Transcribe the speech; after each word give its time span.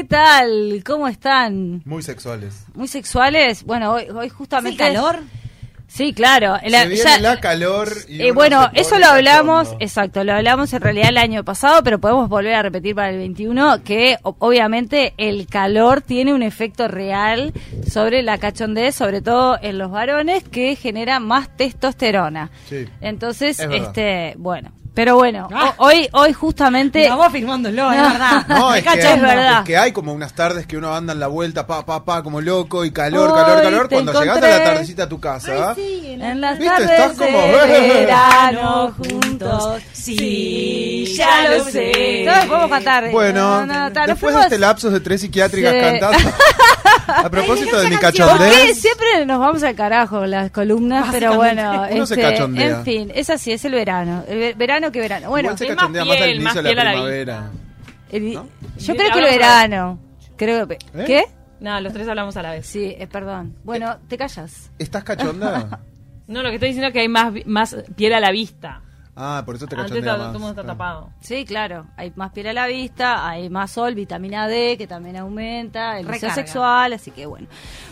¿qué 0.00 0.04
tal? 0.06 0.82
¿Cómo 0.86 1.08
están? 1.08 1.82
Muy 1.84 2.02
sexuales. 2.02 2.64
¿Muy 2.74 2.88
sexuales? 2.88 3.64
Bueno, 3.64 3.92
hoy, 3.92 4.04
hoy 4.14 4.26
¿El 4.26 4.32
justamente... 4.32 4.78
calor? 4.78 5.18
Sí, 5.88 6.14
claro. 6.14 6.56
Se 6.62 6.70
La- 6.70 6.84
viene 6.86 7.02
ya- 7.04 7.18
la 7.18 7.38
calor 7.40 7.88
y 8.08 8.22
eh, 8.22 8.32
bueno, 8.32 8.70
eso 8.74 8.98
lo 8.98 9.06
hablamos, 9.06 9.74
exacto, 9.80 10.22
lo 10.24 10.32
hablamos 10.32 10.72
en 10.72 10.80
realidad 10.80 11.08
el 11.10 11.18
año 11.18 11.44
pasado, 11.44 11.82
pero 11.82 11.98
podemos 11.98 12.28
volver 12.30 12.54
a 12.54 12.62
repetir 12.62 12.94
para 12.94 13.10
el 13.10 13.18
21 13.18 13.82
que 13.84 14.16
obviamente 14.22 15.12
el 15.18 15.46
calor 15.48 16.00
tiene 16.00 16.32
un 16.32 16.42
efecto 16.44 16.86
real 16.88 17.52
sobre 17.86 18.22
la 18.22 18.38
cachondez, 18.38 18.94
sobre 18.94 19.20
todo 19.20 19.58
en 19.60 19.76
los 19.78 19.90
varones, 19.90 20.44
que 20.44 20.76
genera 20.76 21.18
más 21.20 21.54
testosterona. 21.56 22.50
Sí. 22.68 22.86
Entonces, 23.00 23.58
Es 23.60 23.68
este, 23.70 24.34
bueno, 24.38 24.70
pero 25.00 25.14
bueno, 25.16 25.48
Ah. 25.50 25.72
ho- 25.78 25.86
hoy 25.86 26.06
hoy 26.12 26.34
justamente 26.34 27.08
No, 27.08 27.16
vos 27.16 27.32
firmándolo, 27.32 27.90
es 27.90 27.96
No. 27.96 28.08
verdad. 28.10 28.46
No, 28.48 28.74
es 28.74 28.84
que, 28.84 28.98
es 28.98 29.22
verdad. 29.22 29.58
es 29.60 29.64
que 29.64 29.78
hay 29.78 29.92
como 29.92 30.12
unas 30.12 30.34
tardes 30.34 30.66
que 30.66 30.76
uno 30.76 30.94
anda 30.94 31.14
en 31.14 31.20
la 31.20 31.26
vuelta, 31.28 31.66
pa, 31.66 31.86
pa, 31.86 32.04
pa, 32.04 32.22
como 32.22 32.42
loco, 32.42 32.84
y 32.84 32.90
calor, 32.90 33.30
Hoy 33.30 33.34
calor, 33.34 33.62
calor. 33.62 33.88
Cuando 33.88 34.12
llegas 34.12 34.26
a 34.28 34.38
encontré. 34.38 34.58
la 34.58 34.64
tardecita 34.64 35.02
a 35.04 35.08
tu 35.08 35.18
casa, 35.18 35.70
Ay, 35.70 35.74
sí, 35.76 36.10
en 36.12 36.20
En 36.22 36.40
las 36.42 36.58
¿Viste? 36.58 36.74
tardes 36.76 36.90
Estás 36.90 37.12
como- 37.16 37.40
de 37.66 37.88
verano 37.94 38.94
juntos. 38.98 39.82
Sí, 39.92 40.16
ya 41.16 41.48
lo 41.48 41.64
sé. 41.64 42.24
Todos 42.26 42.44
podemos 42.46 42.70
cantar. 42.70 43.10
bueno, 43.10 43.66
No, 43.66 43.66
no, 43.66 43.92
ta, 43.92 44.06
después 44.06 44.34
de 44.34 44.40
este 44.42 44.58
lapsus 44.58 44.92
de 44.92 45.00
tres 45.00 45.20
psiquiátricas 45.20 45.72
Sí. 45.72 45.78
cantando, 45.80 46.30
a 47.06 47.28
propósito 47.30 47.78
de 47.80 47.84
mi 47.88 47.96
¿Por 47.96 48.00
qué 48.12 48.18
cachondez, 48.18 48.78
siempre 48.80 49.26
nos 49.26 49.38
vamos 49.40 49.62
al 49.62 49.74
carajo 49.74 50.26
las 50.26 50.50
columnas? 50.50 51.08
Pero 51.10 51.34
bueno, 51.34 51.86
Uno 51.90 52.06
se 52.06 52.14
este, 52.14 52.30
cachondea. 52.30 52.68
en 52.78 52.84
fin, 52.84 53.12
es 53.14 53.30
así, 53.30 53.52
es 53.52 53.64
el 53.64 53.72
verano. 53.72 54.24
El 54.28 54.38
ve- 54.38 54.54
verano 54.56 54.90
que 54.92 55.00
verano. 55.00 55.28
Bueno, 55.30 55.46
igual 55.48 55.58
se 55.58 55.66
más 55.68 55.76
cachondea 55.76 56.04
más 56.04 56.12
al 56.12 56.18
piel, 56.18 56.30
inicio 56.36 56.44
más 56.44 56.54
de 56.54 56.62
la 56.62 56.68
piel 56.68 56.78
a 56.78 56.84
la 56.84 56.90
primavera. 56.92 57.50
el- 58.10 58.34
¿no? 58.34 58.48
yo 58.78 58.96
creo 58.96 59.12
que 59.12 59.18
el 59.18 59.24
verano. 59.24 59.98
Creo 60.36 60.66
que, 60.68 60.74
¿Eh? 60.74 61.04
¿Qué? 61.06 61.24
No, 61.60 61.78
los 61.82 61.92
tres 61.92 62.08
hablamos 62.08 62.34
a 62.38 62.42
la 62.42 62.52
vez. 62.52 62.66
Sí, 62.66 62.94
eh, 62.98 63.06
perdón. 63.06 63.54
Bueno, 63.64 63.98
te 64.08 64.16
callas. 64.16 64.70
¿Estás 64.78 65.04
cachonda? 65.04 65.80
No, 66.26 66.44
lo 66.44 66.48
que 66.50 66.54
estoy 66.54 66.68
diciendo 66.68 66.86
es 66.86 66.92
que 66.92 67.00
hay 67.00 67.08
más, 67.08 67.32
más 67.44 67.74
piel 67.96 68.12
a 68.14 68.20
la 68.20 68.30
vista. 68.30 68.82
Ah, 69.16 69.42
por 69.44 69.56
eso 69.56 69.66
te 69.66 69.74
Antes 69.74 69.88
cachondea 69.90 70.12
todo, 70.14 70.18
más. 70.22 70.26
todo 70.28 70.36
el 70.36 70.42
mundo 70.44 70.60
está 70.62 70.72
tapado. 70.72 71.10
Sí, 71.20 71.44
claro. 71.44 71.84
Hay 71.96 72.12
más 72.16 72.32
piel 72.32 72.46
a 72.46 72.52
la 72.52 72.66
vista, 72.66 73.28
hay 73.28 73.50
más 73.50 73.70
sol, 73.72 73.94
vitamina 73.94 74.46
D, 74.48 74.76
que 74.78 74.86
también 74.86 75.16
aumenta, 75.16 75.98
el 75.98 76.06
deseo 76.06 76.30
sexual, 76.34 76.92
así 76.94 77.10
que 77.10 77.26
bueno. 77.26 77.46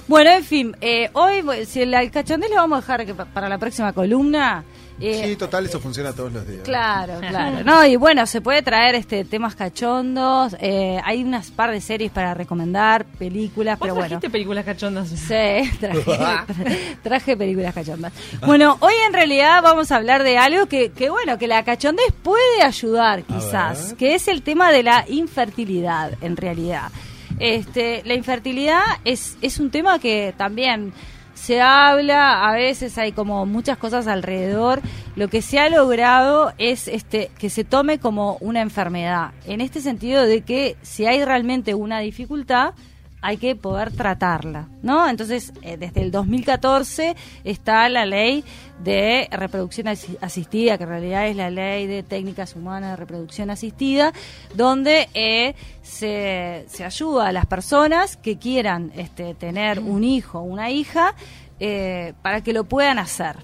Bueno, 0.06 0.30
en 0.30 0.44
fin, 0.44 0.76
eh, 0.80 1.10
hoy, 1.12 1.42
si 1.66 1.82
el, 1.82 1.92
el 1.92 2.10
cachondez 2.10 2.48
lo 2.50 2.56
vamos 2.56 2.78
a 2.78 2.80
dejar 2.80 3.04
que 3.04 3.14
pa- 3.14 3.26
para 3.26 3.48
la 3.48 3.58
próxima 3.58 3.92
columna. 3.92 4.64
Eh, 5.00 5.22
Sí, 5.28 5.36
total, 5.36 5.66
eso 5.66 5.80
funciona 5.80 6.12
todos 6.12 6.32
los 6.32 6.46
días. 6.46 6.62
Claro, 6.64 7.14
claro. 7.28 7.64
No, 7.64 7.84
y 7.86 7.96
bueno, 7.96 8.26
se 8.26 8.40
puede 8.40 8.62
traer 8.62 8.94
este 8.94 9.24
temas 9.24 9.54
cachondos. 9.54 10.56
eh, 10.60 11.00
hay 11.04 11.22
unas 11.22 11.50
par 11.50 11.70
de 11.70 11.80
series 11.80 12.10
para 12.10 12.34
recomendar, 12.34 13.04
películas, 13.04 13.78
¿Vos 13.78 13.86
pero 13.86 13.94
bueno. 13.94 14.08
trajiste 14.08 14.30
películas 14.30 14.64
cachondas? 14.64 15.08
Sí, 15.08 15.26
traje, 15.80 16.02
tra- 16.04 16.96
traje 17.02 17.36
películas 17.36 17.74
cachondas. 17.74 18.12
Bueno, 18.46 18.76
hoy 18.80 18.94
en 19.06 19.12
realidad 19.12 19.62
vamos 19.62 19.90
a 19.92 19.96
hablar 19.96 20.22
de 20.22 20.38
algo 20.38 20.66
que, 20.66 20.90
que 20.92 21.10
bueno, 21.10 21.38
que 21.38 21.46
la 21.46 21.64
cachondez 21.64 22.12
puede 22.22 22.62
ayudar 22.62 23.22
quizás, 23.22 23.94
que 23.94 24.14
es 24.14 24.28
el 24.28 24.42
tema 24.42 24.70
de 24.72 24.82
la 24.82 25.04
infertilidad, 25.08 26.12
en 26.20 26.36
realidad. 26.36 26.90
Este, 27.38 28.02
la 28.04 28.14
infertilidad 28.14 28.82
es, 29.04 29.36
es 29.42 29.58
un 29.60 29.70
tema 29.70 29.98
que 30.00 30.34
también 30.36 30.92
se 31.38 31.60
habla, 31.60 32.48
a 32.48 32.52
veces 32.52 32.98
hay 32.98 33.12
como 33.12 33.46
muchas 33.46 33.78
cosas 33.78 34.06
alrededor. 34.06 34.82
Lo 35.16 35.28
que 35.28 35.40
se 35.40 35.58
ha 35.58 35.70
logrado 35.70 36.52
es 36.58 36.88
este 36.88 37.30
que 37.38 37.48
se 37.48 37.64
tome 37.64 37.98
como 37.98 38.36
una 38.40 38.60
enfermedad, 38.60 39.30
en 39.46 39.60
este 39.60 39.80
sentido 39.80 40.24
de 40.24 40.42
que 40.42 40.76
si 40.82 41.06
hay 41.06 41.24
realmente 41.24 41.74
una 41.74 42.00
dificultad, 42.00 42.74
hay 43.20 43.36
que 43.36 43.56
poder 43.56 43.90
tratarla, 43.92 44.68
¿no? 44.82 45.08
Entonces, 45.08 45.52
eh, 45.62 45.76
desde 45.76 46.02
el 46.02 46.10
2014 46.10 47.16
está 47.44 47.88
la 47.88 48.06
ley 48.06 48.44
de 48.82 49.28
reproducción 49.32 49.88
asi- 49.88 50.16
asistida, 50.20 50.78
que 50.78 50.84
en 50.84 50.90
realidad 50.90 51.26
es 51.26 51.34
la 51.36 51.50
ley 51.50 51.86
de 51.86 52.02
técnicas 52.04 52.54
humanas 52.54 52.90
de 52.90 52.96
reproducción 52.96 53.50
asistida, 53.50 54.12
donde 54.54 55.08
eh, 55.14 55.54
se, 55.82 56.64
se 56.68 56.84
ayuda 56.84 57.28
a 57.28 57.32
las 57.32 57.46
personas 57.46 58.16
que 58.16 58.38
quieran 58.38 58.92
este, 58.96 59.34
tener 59.34 59.80
un 59.80 60.04
hijo 60.04 60.38
o 60.38 60.42
una 60.42 60.70
hija 60.70 61.14
eh, 61.58 62.12
para 62.22 62.40
que 62.42 62.52
lo 62.52 62.64
puedan 62.64 62.98
hacer. 63.00 63.34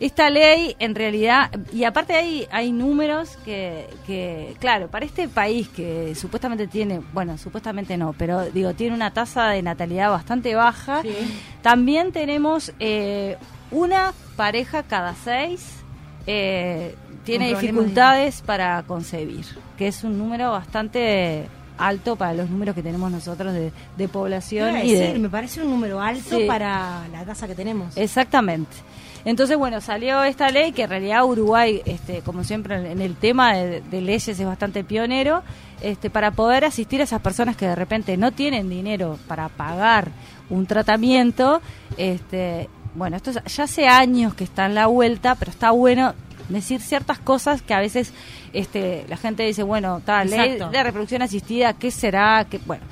Esta 0.00 0.30
ley, 0.30 0.76
en 0.78 0.94
realidad, 0.94 1.50
y 1.72 1.82
aparte 1.84 2.14
hay, 2.14 2.46
hay 2.52 2.70
números 2.70 3.36
que, 3.44 3.88
que, 4.06 4.54
claro, 4.60 4.88
para 4.88 5.04
este 5.04 5.26
país 5.28 5.68
que 5.68 6.14
supuestamente 6.14 6.68
tiene, 6.68 7.00
bueno, 7.12 7.36
supuestamente 7.36 7.96
no, 7.96 8.12
pero 8.12 8.44
digo, 8.50 8.74
tiene 8.74 8.94
una 8.94 9.12
tasa 9.12 9.48
de 9.48 9.60
natalidad 9.62 10.10
bastante 10.10 10.54
baja, 10.54 11.02
también 11.62 12.12
tenemos 12.12 12.72
eh, 12.78 13.36
una 13.72 14.12
pareja 14.36 14.84
cada 14.84 15.14
seis 15.16 15.78
eh, 16.26 16.94
tiene 17.24 17.48
dificultades 17.48 18.40
para 18.42 18.82
concebir, 18.84 19.44
que 19.76 19.88
es 19.88 20.04
un 20.04 20.16
número 20.16 20.50
bastante 20.52 21.46
alto 21.76 22.16
para 22.16 22.34
los 22.34 22.50
números 22.50 22.74
que 22.74 22.82
tenemos 22.82 23.10
nosotros 23.10 23.52
de, 23.52 23.72
de 23.96 24.08
población 24.08 24.76
y 24.84 24.94
de, 24.94 25.18
me 25.18 25.28
parece 25.28 25.62
un 25.62 25.70
número 25.70 26.00
alto 26.00 26.36
Sí. 26.38 26.44
para 26.46 27.06
la 27.12 27.24
tasa 27.24 27.46
que 27.46 27.54
tenemos. 27.54 27.96
Exactamente. 27.96 28.76
Entonces, 29.24 29.56
bueno, 29.56 29.80
salió 29.80 30.22
esta 30.22 30.48
ley 30.50 30.72
que 30.72 30.82
en 30.84 30.90
realidad 30.90 31.24
Uruguay, 31.24 31.82
este, 31.84 32.20
como 32.22 32.44
siempre 32.44 32.76
en- 32.92 33.00
el 33.02 33.16
tema 33.16 33.54
de, 33.54 33.80
de 33.82 34.00
leyes 34.00 34.28
es 34.28 34.44
bastante 34.44 34.84
pionero, 34.84 35.42
este, 35.80 36.08
para 36.10 36.30
poder 36.30 36.64
asistir 36.64 37.00
a 37.00 37.04
esas 37.04 37.20
personas 37.20 37.56
que 37.56 37.66
de 37.66 37.74
repente 37.74 38.16
no 38.16 38.32
tienen 38.32 38.68
dinero 38.68 39.18
para 39.28 39.48
pagar 39.48 40.08
un 40.50 40.66
tratamiento. 40.66 41.60
Este, 41.96 42.68
bueno, 42.94 43.16
esto 43.16 43.30
es- 43.30 43.54
ya 43.56 43.64
hace 43.64 43.86
años 43.88 44.34
que 44.34 44.44
está 44.44 44.66
en 44.66 44.74
la 44.74 44.86
vuelta, 44.86 45.34
pero 45.34 45.50
está 45.50 45.70
bueno 45.72 46.14
decir 46.48 46.80
ciertas 46.80 47.18
cosas 47.18 47.60
que 47.60 47.74
a 47.74 47.80
veces 47.80 48.12
este, 48.54 49.04
la 49.08 49.18
gente 49.18 49.42
dice, 49.42 49.62
bueno, 49.62 50.00
tal, 50.04 50.30
ley 50.30 50.38
de 50.70 50.82
reproducción 50.82 51.20
asistida, 51.20 51.74
¿qué 51.74 51.90
será? 51.90 52.46
¿Qué? 52.48 52.58
Bueno, 52.64 52.82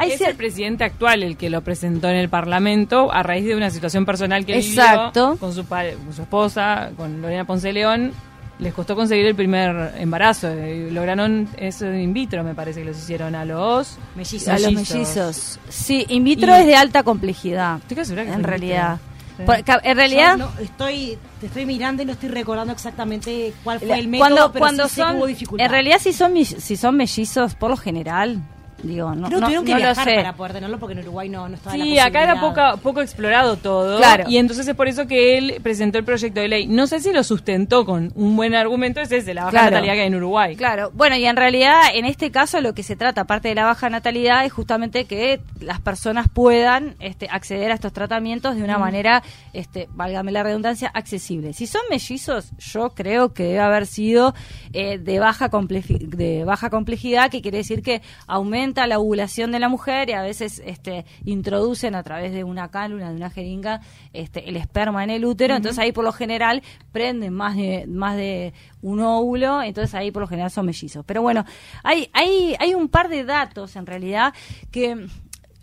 hay 0.00 0.12
es 0.12 0.20
el 0.20 0.34
presidente 0.36 0.84
actual 0.84 1.22
el 1.22 1.36
que 1.36 1.50
lo 1.50 1.62
presentó 1.62 2.08
en 2.08 2.16
el 2.16 2.28
Parlamento 2.28 3.12
a 3.12 3.22
raíz 3.22 3.44
de 3.44 3.54
una 3.56 3.70
situación 3.70 4.04
personal 4.06 4.44
que 4.46 4.56
Exacto. 4.58 5.32
vivió 5.32 5.38
con 5.40 5.54
su, 5.54 5.64
con 5.66 6.12
su 6.14 6.22
esposa, 6.22 6.90
con 6.96 7.20
Lorena 7.22 7.44
Ponce 7.44 7.72
León. 7.72 8.12
Les 8.58 8.74
costó 8.74 8.94
conseguir 8.94 9.24
el 9.24 9.34
primer 9.34 9.94
embarazo. 9.98 10.48
eh, 10.50 10.90
Lograron 10.92 11.48
eso 11.56 11.90
in 11.90 12.12
vitro, 12.12 12.44
me 12.44 12.54
parece 12.54 12.80
que 12.80 12.86
los 12.86 12.98
hicieron 12.98 13.34
a 13.34 13.44
los 13.46 13.96
Mellizos. 14.14 14.48
a 14.48 14.58
los 14.58 14.72
mellizos. 14.72 15.58
Sí, 15.70 16.04
in 16.10 16.24
vitro 16.24 16.54
Y- 16.54 16.60
es 16.60 16.66
de 16.66 16.76
alta 16.76 17.02
complejidad. 17.02 17.78
Estoy 17.78 17.96
casi 17.96 18.14
que 18.14 18.20
En 18.20 18.42
realidad. 18.44 18.98
vitro. 19.38 19.80
En 19.82 19.96
realidad, 19.96 20.36
no, 20.36 20.50
estoy, 20.60 21.16
te 21.40 21.46
estoy 21.46 21.64
mirando 21.64 22.02
y 22.02 22.04
no 22.04 22.12
estoy 22.12 22.28
recordando 22.28 22.74
exactamente 22.74 23.54
cuál 23.64 23.80
fue 23.80 23.98
el 23.98 24.08
método, 24.08 24.28
cuando, 24.28 24.52
pero 24.52 24.60
cuando 24.62 24.88
sí 24.88 24.96
son, 24.96 25.16
hubo 25.16 25.26
dificultad. 25.26 25.64
en 25.64 25.70
realidad 25.72 25.96
si 25.98 26.12
son 26.12 26.34
si 26.44 26.76
son 26.76 26.96
mellizos 26.98 27.54
por 27.54 27.70
lo 27.70 27.78
general, 27.78 28.42
digo, 28.82 29.14
no, 29.14 29.26
Creo 29.28 29.38
que 29.38 29.40
no, 29.40 29.46
tuvieron 29.46 29.64
que 29.64 29.72
no 29.72 29.78
lo 29.78 29.84
viajar 29.84 30.04
sé. 30.04 30.14
para 30.16 30.32
poder 30.34 30.52
tenerlo 30.52 30.78
porque 30.78 30.92
en 30.94 31.00
Uruguay 31.00 31.28
no, 31.28 31.48
no 31.48 31.54
estaba 31.56 31.76
la 31.76 31.84
Sí, 31.84 31.98
acá 31.98 32.22
era 32.22 32.40
poco, 32.40 32.60
poco 32.82 33.00
explorado 33.00 33.56
todo. 33.56 33.98
Claro. 33.98 34.24
Y 34.28 34.36
entonces 34.38 34.66
es 34.68 34.74
por 34.74 34.88
eso 34.88 35.06
que 35.06 35.38
él 35.38 35.60
presentó 35.62 35.98
el 35.98 36.04
proyecto 36.04 36.40
de 36.40 36.48
ley. 36.48 36.66
No 36.66 36.86
sé 36.86 37.00
si 37.00 37.12
lo 37.12 37.22
sustentó 37.24 37.84
con 37.84 38.12
un 38.14 38.36
buen 38.36 38.54
argumento, 38.54 39.00
es 39.00 39.12
ese, 39.12 39.34
la 39.34 39.42
baja 39.44 39.50
Claro. 39.52 39.70
natalidad 39.72 39.94
que 39.94 40.00
hay 40.02 40.06
en 40.08 40.14
Uruguay. 40.14 40.56
Claro, 40.56 40.90
bueno, 40.94 41.16
y 41.16 41.24
en 41.26 41.36
realidad 41.36 41.82
en 41.94 42.04
este 42.04 42.30
caso 42.30 42.60
lo 42.60 42.74
que 42.74 42.82
se 42.82 42.96
trata, 42.96 43.22
aparte 43.22 43.48
de 43.48 43.54
la 43.54 43.64
baja 43.64 43.90
natalidad, 43.90 44.44
es 44.44 44.52
justamente 44.52 45.04
que 45.04 45.40
las 45.60 45.80
personas 45.80 46.28
puedan 46.32 46.94
este, 47.00 47.28
acceder 47.30 47.70
a 47.70 47.74
estos 47.74 47.92
tratamientos 47.92 48.56
de 48.56 48.62
una 48.62 48.78
manera, 48.78 49.22
este, 49.52 49.88
válgame 49.92 50.32
la 50.32 50.42
redundancia, 50.42 50.90
accesible. 50.92 51.52
Si 51.52 51.66
son 51.66 51.82
mellizos, 51.90 52.50
yo 52.58 52.90
creo 52.90 53.32
que 53.34 53.44
debe 53.44 53.58
haber 53.60 53.86
sido 53.86 54.34
eh, 54.72 54.98
de, 54.98 55.18
baja 55.18 55.48
de 55.48 56.44
baja 56.44 56.70
complejidad, 56.70 57.30
que 57.30 57.42
quiere 57.42 57.58
decir 57.58 57.82
que 57.82 58.02
aumenta 58.26 58.69
la 58.74 58.98
ovulación 58.98 59.52
de 59.52 59.58
la 59.58 59.68
mujer 59.68 60.10
y 60.10 60.12
a 60.12 60.22
veces 60.22 60.62
este, 60.64 61.04
introducen 61.24 61.94
a 61.94 62.02
través 62.02 62.32
de 62.32 62.44
una 62.44 62.70
cánula, 62.70 63.10
de 63.10 63.16
una 63.16 63.30
jeringa, 63.30 63.80
este, 64.12 64.48
el 64.48 64.56
esperma 64.56 65.04
en 65.04 65.10
el 65.10 65.24
útero, 65.24 65.54
entonces 65.54 65.78
ahí 65.78 65.92
por 65.92 66.04
lo 66.04 66.12
general 66.12 66.62
prenden 66.92 67.32
más 67.34 67.56
de, 67.56 67.86
más 67.86 68.16
de 68.16 68.52
un 68.82 69.00
óvulo, 69.00 69.62
entonces 69.62 69.94
ahí 69.94 70.10
por 70.10 70.22
lo 70.22 70.28
general 70.28 70.50
son 70.50 70.66
mellizos. 70.66 71.04
Pero 71.04 71.22
bueno, 71.22 71.44
hay, 71.82 72.08
hay, 72.12 72.54
hay 72.58 72.74
un 72.74 72.88
par 72.88 73.08
de 73.08 73.24
datos 73.24 73.76
en 73.76 73.86
realidad 73.86 74.34
que 74.70 75.06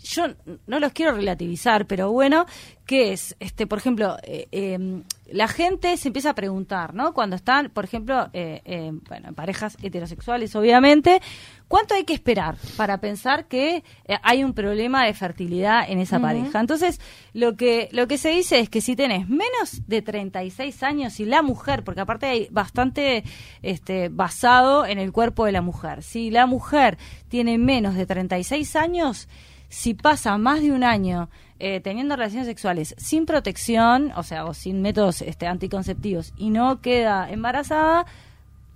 yo 0.07 0.27
no 0.65 0.79
los 0.79 0.91
quiero 0.93 1.13
relativizar, 1.13 1.85
pero 1.85 2.11
bueno, 2.11 2.45
que 2.85 3.13
es, 3.13 3.35
este, 3.39 3.67
por 3.67 3.77
ejemplo, 3.77 4.17
eh, 4.23 4.47
eh, 4.51 5.03
la 5.31 5.47
gente 5.47 5.97
se 5.97 6.09
empieza 6.09 6.31
a 6.31 6.35
preguntar, 6.35 6.93
¿no? 6.93 7.13
Cuando 7.13 7.35
están, 7.35 7.69
por 7.69 7.83
ejemplo, 7.83 8.29
eh, 8.33 8.61
eh, 8.65 8.91
bueno, 9.07 9.29
en 9.29 9.35
parejas 9.35 9.77
heterosexuales, 9.81 10.55
obviamente, 10.55 11.21
¿cuánto 11.67 11.95
hay 11.95 12.05
que 12.05 12.13
esperar 12.13 12.55
para 12.77 12.99
pensar 12.99 13.45
que 13.45 13.83
eh, 14.05 14.17
hay 14.23 14.43
un 14.43 14.53
problema 14.53 15.05
de 15.05 15.13
fertilidad 15.13 15.89
en 15.89 15.99
esa 15.99 16.19
pareja? 16.19 16.59
Entonces, 16.59 17.01
lo 17.33 17.55
que 17.55 17.89
lo 17.91 18.07
que 18.07 18.17
se 18.17 18.29
dice 18.29 18.59
es 18.59 18.69
que 18.69 18.81
si 18.81 18.95
tenés 18.95 19.27
menos 19.27 19.87
de 19.87 20.01
36 20.01 20.83
años 20.83 21.19
y 21.19 21.25
la 21.25 21.41
mujer, 21.41 21.83
porque 21.83 22.01
aparte 22.01 22.27
hay 22.27 22.47
bastante 22.49 23.23
este, 23.61 24.09
basado 24.09 24.85
en 24.85 24.97
el 24.97 25.11
cuerpo 25.11 25.45
de 25.45 25.51
la 25.51 25.61
mujer, 25.61 26.03
si 26.03 26.31
la 26.31 26.45
mujer 26.45 26.97
tiene 27.27 27.57
menos 27.57 27.95
de 27.95 28.05
36 28.05 28.75
años, 28.75 29.27
si 29.69 29.93
pasa 29.93 30.37
más 30.37 30.61
de 30.61 30.71
un 30.71 30.83
año 30.83 31.29
eh, 31.59 31.79
teniendo 31.79 32.15
relaciones 32.15 32.47
sexuales 32.47 32.95
sin 32.97 33.25
protección, 33.25 34.11
o 34.15 34.23
sea, 34.23 34.45
o 34.45 34.53
sin 34.53 34.81
métodos 34.81 35.21
este, 35.21 35.47
anticonceptivos 35.47 36.33
y 36.37 36.49
no 36.49 36.81
queda 36.81 37.29
embarazada, 37.29 38.05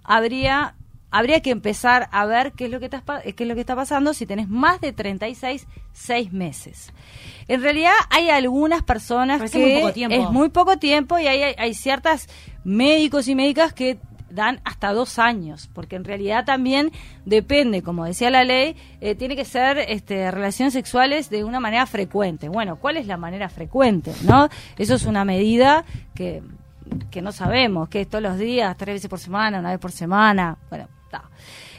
habría 0.03 0.75
habría 1.11 1.41
que 1.41 1.51
empezar 1.51 2.07
a 2.11 2.25
ver 2.25 2.53
qué 2.53 2.65
es 2.65 2.71
lo 2.71 2.79
que 2.79 2.85
está, 2.85 3.03
qué 3.21 3.43
es 3.43 3.47
lo 3.47 3.53
que 3.53 3.59
está 3.59 3.75
pasando 3.75 4.13
si 4.13 4.25
tenés 4.25 4.47
más 4.47 4.79
de 4.79 4.93
36 4.93 5.67
seis 5.91 6.31
meses. 6.31 6.93
En 7.49 7.61
realidad 7.61 7.91
hay 8.09 8.29
algunas 8.29 8.81
personas 8.81 9.39
Parece 9.39 9.59
que 9.59 9.65
muy 9.65 9.81
poco 9.81 9.93
tiempo. 9.93 10.15
es 10.15 10.31
muy 10.31 10.49
poco 10.49 10.77
tiempo 10.77 11.19
y 11.19 11.27
hay, 11.27 11.53
hay 11.57 11.73
ciertas 11.73 12.29
médicos 12.63 13.27
y 13.27 13.35
médicas 13.35 13.73
que 13.73 13.99
dan 14.33 14.59
hasta 14.63 14.93
dos 14.93 15.19
años, 15.19 15.69
porque 15.73 15.95
en 15.95 16.03
realidad 16.03 16.45
también 16.45 16.91
depende, 17.25 17.81
como 17.81 18.05
decía 18.05 18.29
la 18.29 18.43
ley, 18.43 18.75
eh, 18.99 19.15
tiene 19.15 19.35
que 19.35 19.45
ser 19.45 19.77
este, 19.77 20.31
relaciones 20.31 20.73
sexuales 20.73 21.29
de 21.29 21.43
una 21.43 21.59
manera 21.59 21.85
frecuente. 21.85 22.49
Bueno, 22.49 22.77
¿cuál 22.77 22.97
es 22.97 23.07
la 23.07 23.17
manera 23.17 23.49
frecuente? 23.49 24.13
¿No? 24.23 24.49
Eso 24.77 24.95
es 24.95 25.05
una 25.05 25.25
medida 25.25 25.85
que, 26.15 26.41
que 27.09 27.21
no 27.21 27.31
sabemos, 27.31 27.89
que 27.89 28.01
es 28.01 28.09
todos 28.09 28.23
los 28.23 28.37
días, 28.37 28.75
tres 28.77 28.95
veces 28.95 29.09
por 29.09 29.19
semana, 29.19 29.59
una 29.59 29.71
vez 29.71 29.79
por 29.79 29.91
semana. 29.91 30.57
Bueno, 30.69 30.87
está. 31.05 31.23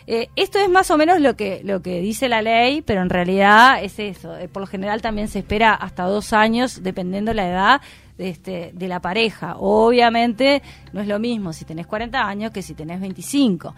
Eh, 0.06 0.28
esto 0.34 0.58
es 0.58 0.68
más 0.68 0.90
o 0.90 0.96
menos 0.96 1.20
lo 1.20 1.36
que 1.36 1.60
lo 1.62 1.80
que 1.80 2.00
dice 2.00 2.28
la 2.28 2.42
ley, 2.42 2.82
pero 2.82 3.02
en 3.02 3.10
realidad 3.10 3.82
es 3.82 3.98
eso. 3.98 4.36
Eh, 4.36 4.48
por 4.48 4.62
lo 4.62 4.66
general 4.66 5.00
también 5.00 5.28
se 5.28 5.40
espera 5.40 5.74
hasta 5.74 6.04
dos 6.04 6.32
años, 6.32 6.82
dependiendo 6.82 7.32
la 7.34 7.48
edad 7.48 7.80
este, 8.22 8.70
de 8.74 8.88
la 8.88 9.00
pareja. 9.00 9.56
Obviamente 9.58 10.62
no 10.92 11.00
es 11.00 11.06
lo 11.06 11.18
mismo 11.18 11.52
si 11.52 11.64
tenés 11.64 11.86
40 11.86 12.26
años 12.26 12.52
que 12.52 12.62
si 12.62 12.74
tenés 12.74 13.00
25. 13.00 13.74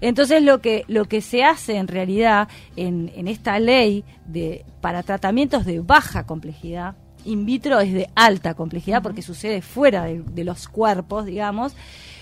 Entonces 0.00 0.42
lo 0.42 0.60
que 0.60 0.84
lo 0.88 1.06
que 1.06 1.20
se 1.20 1.44
hace 1.44 1.76
en 1.76 1.88
realidad 1.88 2.48
en, 2.76 3.12
en 3.14 3.28
esta 3.28 3.58
ley 3.58 4.04
de 4.26 4.64
para 4.80 5.02
tratamientos 5.02 5.64
de 5.64 5.80
baja 5.80 6.26
complejidad 6.26 6.96
in 7.24 7.46
vitro 7.46 7.78
es 7.78 7.92
de 7.92 8.08
alta 8.16 8.54
complejidad 8.54 9.02
porque 9.02 9.22
sucede 9.22 9.62
fuera 9.62 10.04
de, 10.04 10.22
de 10.22 10.44
los 10.44 10.66
cuerpos, 10.66 11.24
digamos, 11.24 11.76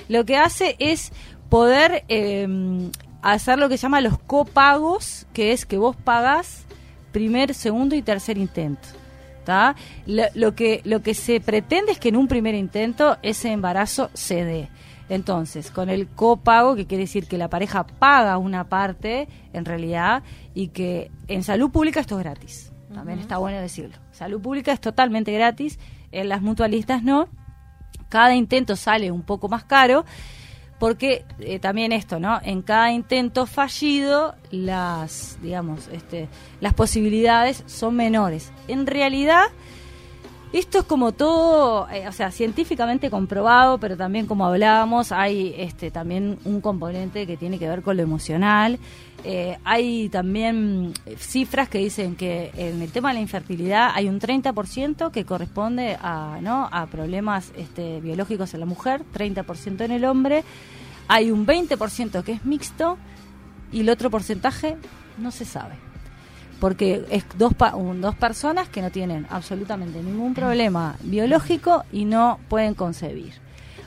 lo 0.08 0.26
que 0.26 0.36
hace 0.36 0.76
es 0.78 1.12
poder 1.48 2.04
eh, 2.08 2.46
hacer 3.22 3.58
lo 3.58 3.68
que 3.68 3.76
se 3.76 3.82
llama 3.82 4.00
los 4.00 4.18
copagos, 4.18 5.26
que 5.32 5.52
es 5.52 5.66
que 5.66 5.78
vos 5.78 5.96
pagás 5.96 6.64
primer, 7.12 7.54
segundo 7.54 7.94
y 7.94 8.02
tercer 8.02 8.38
intento. 8.38 8.88
¿Tá? 9.44 9.76
Lo, 10.06 10.24
lo 10.34 10.54
que, 10.54 10.80
lo 10.84 11.02
que 11.02 11.14
se 11.14 11.40
pretende 11.40 11.92
es 11.92 11.98
que 11.98 12.10
en 12.10 12.16
un 12.16 12.28
primer 12.28 12.54
intento 12.54 13.18
ese 13.22 13.52
embarazo 13.52 14.10
se 14.14 14.44
dé. 14.44 14.68
Entonces, 15.10 15.72
con 15.72 15.90
el 15.90 16.06
copago, 16.06 16.76
que 16.76 16.86
quiere 16.86 17.02
decir 17.02 17.26
que 17.26 17.36
la 17.36 17.50
pareja 17.50 17.84
paga 17.84 18.38
una 18.38 18.68
parte, 18.68 19.26
en 19.52 19.64
realidad, 19.64 20.22
y 20.54 20.68
que 20.68 21.10
en 21.26 21.42
salud 21.42 21.70
pública 21.70 21.98
esto 21.98 22.16
es 22.16 22.24
gratis. 22.24 22.72
También 22.94 23.18
está 23.18 23.38
bueno 23.38 23.60
decirlo. 23.60 23.96
Salud 24.12 24.40
pública 24.40 24.72
es 24.72 24.80
totalmente 24.80 25.32
gratis, 25.32 25.80
en 26.12 26.28
las 26.28 26.42
mutualistas 26.42 27.02
no. 27.02 27.28
Cada 28.08 28.36
intento 28.36 28.76
sale 28.76 29.10
un 29.10 29.22
poco 29.22 29.48
más 29.48 29.64
caro, 29.64 30.04
porque 30.80 31.26
eh, 31.40 31.58
también 31.58 31.92
esto, 31.92 32.18
¿no? 32.18 32.40
En 32.42 32.62
cada 32.62 32.90
intento 32.90 33.44
fallido, 33.44 34.34
las, 34.50 35.38
digamos, 35.42 35.88
este, 35.92 36.26
las 36.60 36.72
posibilidades 36.72 37.62
son 37.66 37.94
menores. 37.94 38.50
En 38.66 38.86
realidad, 38.86 39.44
esto 40.52 40.80
es 40.80 40.84
como 40.84 41.12
todo, 41.12 41.88
eh, 41.90 42.08
o 42.08 42.12
sea, 42.12 42.32
científicamente 42.32 43.08
comprobado, 43.08 43.78
pero 43.78 43.96
también 43.96 44.26
como 44.26 44.46
hablábamos, 44.46 45.12
hay 45.12 45.54
este 45.56 45.92
también 45.92 46.38
un 46.44 46.60
componente 46.60 47.24
que 47.24 47.36
tiene 47.36 47.56
que 47.58 47.68
ver 47.68 47.82
con 47.82 47.96
lo 47.96 48.02
emocional. 48.02 48.80
Eh, 49.22 49.56
hay 49.62 50.08
también 50.08 50.92
eh, 51.06 51.14
cifras 51.18 51.68
que 51.68 51.78
dicen 51.78 52.16
que 52.16 52.50
en 52.56 52.82
el 52.82 52.90
tema 52.90 53.10
de 53.10 53.14
la 53.14 53.20
infertilidad 53.20 53.90
hay 53.94 54.08
un 54.08 54.18
30% 54.18 55.12
que 55.12 55.24
corresponde 55.24 55.96
a, 56.02 56.38
¿no? 56.40 56.68
a 56.72 56.86
problemas 56.86 57.52
este, 57.56 58.00
biológicos 58.00 58.52
en 58.54 58.60
la 58.60 58.66
mujer, 58.66 59.02
30% 59.14 59.82
en 59.82 59.92
el 59.92 60.04
hombre. 60.04 60.42
Hay 61.06 61.30
un 61.30 61.46
20% 61.46 62.24
que 62.24 62.32
es 62.32 62.44
mixto 62.44 62.98
y 63.70 63.80
el 63.80 63.90
otro 63.90 64.10
porcentaje 64.10 64.76
no 65.18 65.30
se 65.30 65.44
sabe 65.44 65.89
porque 66.60 67.04
es 67.10 67.24
dos, 67.36 67.54
pa- 67.54 67.74
un- 67.74 68.00
dos 68.00 68.14
personas 68.14 68.68
que 68.68 68.82
no 68.82 68.90
tienen 68.90 69.26
absolutamente 69.30 70.02
ningún 70.02 70.34
problema 70.34 70.96
biológico 71.02 71.84
y 71.92 72.04
no 72.04 72.38
pueden 72.48 72.74
concebir. 72.74 73.32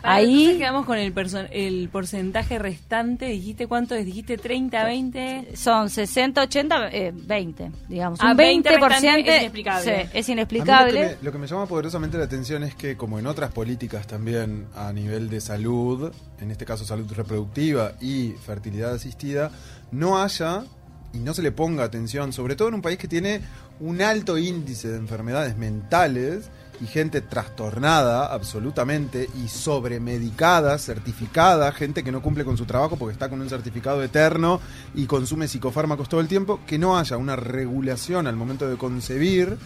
Ahí 0.05 0.57
quedamos 0.57 0.85
con 0.85 0.97
el, 0.97 1.13
el 1.51 1.87
porcentaje 1.89 2.59
restante. 2.59 3.27
¿Dijiste 3.27 3.67
cuánto 3.67 3.95
es? 3.95 4.05
¿Dijiste 4.05 4.37
30, 4.37 4.83
20? 4.83 5.55
son 5.55 5.89
60, 5.89 6.41
80, 6.41 6.89
eh, 6.91 7.13
20, 7.15 7.71
digamos. 7.87 8.19
Ah, 8.21 8.31
un 8.31 8.35
20 8.37 8.69
20%, 8.69 8.89
restante 8.89 9.29
es 9.37 9.39
inexplicable. 9.39 10.03
sí, 10.03 10.09
es 10.13 10.27
lo, 10.27 10.33
inexplicable. 10.33 10.91
que 10.99 11.05
me, 11.05 11.15
lo 11.21 11.31
que 11.31 11.37
me 11.37 11.47
llama 11.47 11.67
poderosamente 11.67 12.17
la 12.17 12.25
atención 12.25 12.63
es 12.63 12.75
que, 12.75 12.97
como 12.97 13.17
en 13.17 13.27
otras 13.27 13.53
políticas 13.53 14.05
también 14.05 14.65
a 14.75 14.91
nivel 14.91 15.29
de 15.29 15.39
salud, 15.39 16.11
en 16.41 16.51
este 16.51 16.65
caso 16.65 16.83
salud 16.83 17.09
reproductiva 17.13 17.93
y 18.01 18.31
fertilidad 18.45 18.93
asistida, 18.95 19.51
no 19.93 20.21
haya 20.21 20.65
y 21.13 21.19
no 21.19 21.33
se 21.33 21.41
le 21.43 21.51
ponga 21.51 21.83
atención, 21.83 22.33
sobre 22.33 22.55
todo 22.55 22.67
en 22.69 22.73
un 22.75 22.81
país 22.81 22.97
que 22.97 23.07
tiene 23.07 23.41
un 23.79 24.01
alto 24.01 24.37
índice 24.37 24.89
de 24.89 24.97
enfermedades 24.97 25.55
mentales 25.57 26.49
y 26.81 26.87
gente 26.87 27.21
trastornada 27.21 28.33
absolutamente 28.33 29.29
y 29.43 29.47
sobremedicada, 29.47 30.77
certificada, 30.79 31.71
gente 31.71 32.03
que 32.03 32.11
no 32.11 32.21
cumple 32.21 32.43
con 32.43 32.57
su 32.57 32.65
trabajo 32.65 32.97
porque 32.97 33.13
está 33.13 33.29
con 33.29 33.39
un 33.41 33.49
certificado 33.49 34.01
eterno 34.03 34.59
y 34.95 35.05
consume 35.05 35.47
psicofármacos 35.47 36.09
todo 36.09 36.19
el 36.19 36.27
tiempo, 36.27 36.59
que 36.65 36.79
no 36.79 36.97
haya 36.97 37.15
una 37.17 37.35
regulación 37.35 38.25
al 38.27 38.35
momento 38.35 38.67
de 38.67 38.75
concebir 38.75 39.57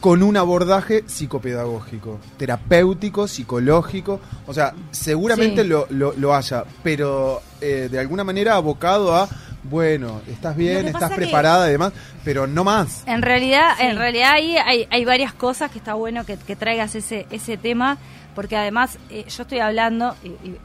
con 0.00 0.22
un 0.22 0.38
abordaje 0.38 1.04
psicopedagógico, 1.06 2.18
terapéutico, 2.38 3.28
psicológico. 3.28 4.18
O 4.46 4.54
sea, 4.54 4.74
seguramente 4.90 5.62
Sí. 5.62 5.68
lo, 5.68 5.86
lo, 5.90 6.14
lo 6.16 6.34
haya, 6.34 6.64
pero 6.82 7.42
eh, 7.60 7.88
de 7.90 7.98
alguna 7.98 8.24
manera 8.24 8.54
abocado 8.56 9.14
a, 9.14 9.28
bueno, 9.70 10.20
estás 10.28 10.56
bien, 10.56 10.86
estás 10.88 11.12
preparada 11.12 11.68
y 11.68 11.72
demás, 11.72 11.92
pero 12.24 12.46
no 12.46 12.64
más. 12.64 13.04
En 13.06 13.22
realidad, 13.22 13.74
Sí. 13.78 13.86
en 13.86 13.96
realidad 13.96 14.32
ahí 14.32 14.56
hay, 14.56 14.86
hay 14.90 15.04
varias 15.04 15.32
cosas 15.32 15.70
que 15.70 15.78
está 15.78 15.94
bueno 15.94 16.26
que, 16.26 16.36
que 16.36 16.56
traigas 16.56 16.94
ese, 16.94 17.26
ese 17.30 17.56
tema, 17.56 17.96
porque 18.34 18.56
además 18.56 18.98
eh, 19.10 19.24
yo 19.28 19.42
estoy 19.44 19.60
hablando 19.60 20.16
y, 20.24 20.28
y 20.28 20.56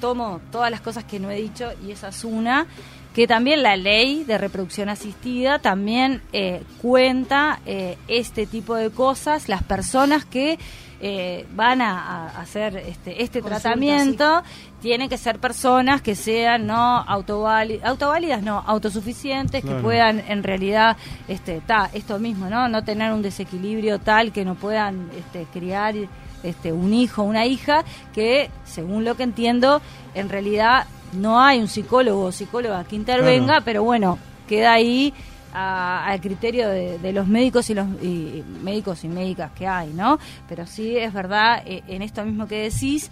tomo 0.00 0.40
todas 0.52 0.70
las 0.70 0.80
cosas 0.80 1.04
que 1.04 1.18
no 1.18 1.30
he 1.30 1.36
dicho 1.36 1.70
y 1.86 1.90
esa 1.90 2.08
es 2.08 2.22
una, 2.24 2.66
que 3.14 3.26
también 3.26 3.62
la 3.62 3.76
ley 3.76 4.24
de 4.24 4.36
reproducción 4.36 4.90
asistida 4.90 5.58
también 5.58 6.20
eh, 6.34 6.62
cuenta 6.82 7.60
eh, 7.64 7.96
este 8.08 8.46
tipo 8.46 8.74
de 8.74 8.90
cosas, 8.90 9.48
las 9.48 9.62
personas 9.62 10.24
que 10.26 10.58
eh, 11.00 11.46
van 11.54 11.82
a, 11.82 12.28
a 12.28 12.40
hacer 12.40 12.76
este, 12.76 13.22
este 13.22 13.40
Consulta, 13.40 13.60
tratamiento 13.60 14.42
tienen 14.80 15.08
que 15.08 15.18
ser 15.18 15.38
personas 15.38 16.00
que 16.00 16.14
sean 16.14 16.66
no 16.66 16.98
autoválidas, 16.98 17.84
autoválidas 17.88 18.42
no, 18.42 18.62
autosuficientes, 18.66 19.64
que 19.64 19.74
puedan 19.74 20.22
en 20.28 20.42
realidad, 20.42 20.96
este, 21.28 21.60
ta, 21.60 21.90
esto 21.92 22.18
mismo, 22.18 22.48
¿no? 22.48 22.68
No 22.68 22.84
tener 22.84 23.12
un 23.12 23.22
desequilibrio 23.22 23.98
tal 23.98 24.32
que 24.32 24.44
no 24.44 24.54
puedan 24.54 25.10
este, 25.16 25.44
criar 25.52 25.94
este, 26.42 26.72
un 26.72 26.94
hijo, 26.94 27.22
una 27.22 27.46
hija, 27.46 27.84
que 28.14 28.50
según 28.64 29.04
lo 29.04 29.16
que 29.16 29.24
entiendo, 29.24 29.80
en 30.14 30.28
realidad 30.28 30.86
no 31.12 31.40
hay 31.42 31.60
un 31.60 31.68
psicólogo 31.68 32.24
o 32.24 32.32
psicóloga 32.32 32.84
que 32.84 32.96
intervenga, 32.96 33.46
Claro. 33.46 33.64
pero 33.64 33.82
bueno, 33.82 34.18
queda 34.48 34.72
ahí 34.72 35.12
a- 35.58 36.04
al 36.06 36.20
criterio 36.20 36.68
de, 36.68 36.98
de 36.98 37.12
los 37.12 37.26
médicos 37.26 37.70
y 37.70 37.74
los 37.74 37.86
y 38.02 38.44
médicos 38.62 39.02
y 39.04 39.08
médicas 39.08 39.50
que 39.52 39.66
hay, 39.66 39.88
¿no? 39.94 40.18
Pero 40.48 40.66
sí 40.66 40.96
es 40.98 41.12
verdad 41.14 41.62
eh, 41.64 41.82
en 41.88 42.02
esto 42.02 42.24
mismo 42.24 42.46
que 42.46 42.68
decís, 42.70 43.10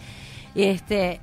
este, 0.54 1.20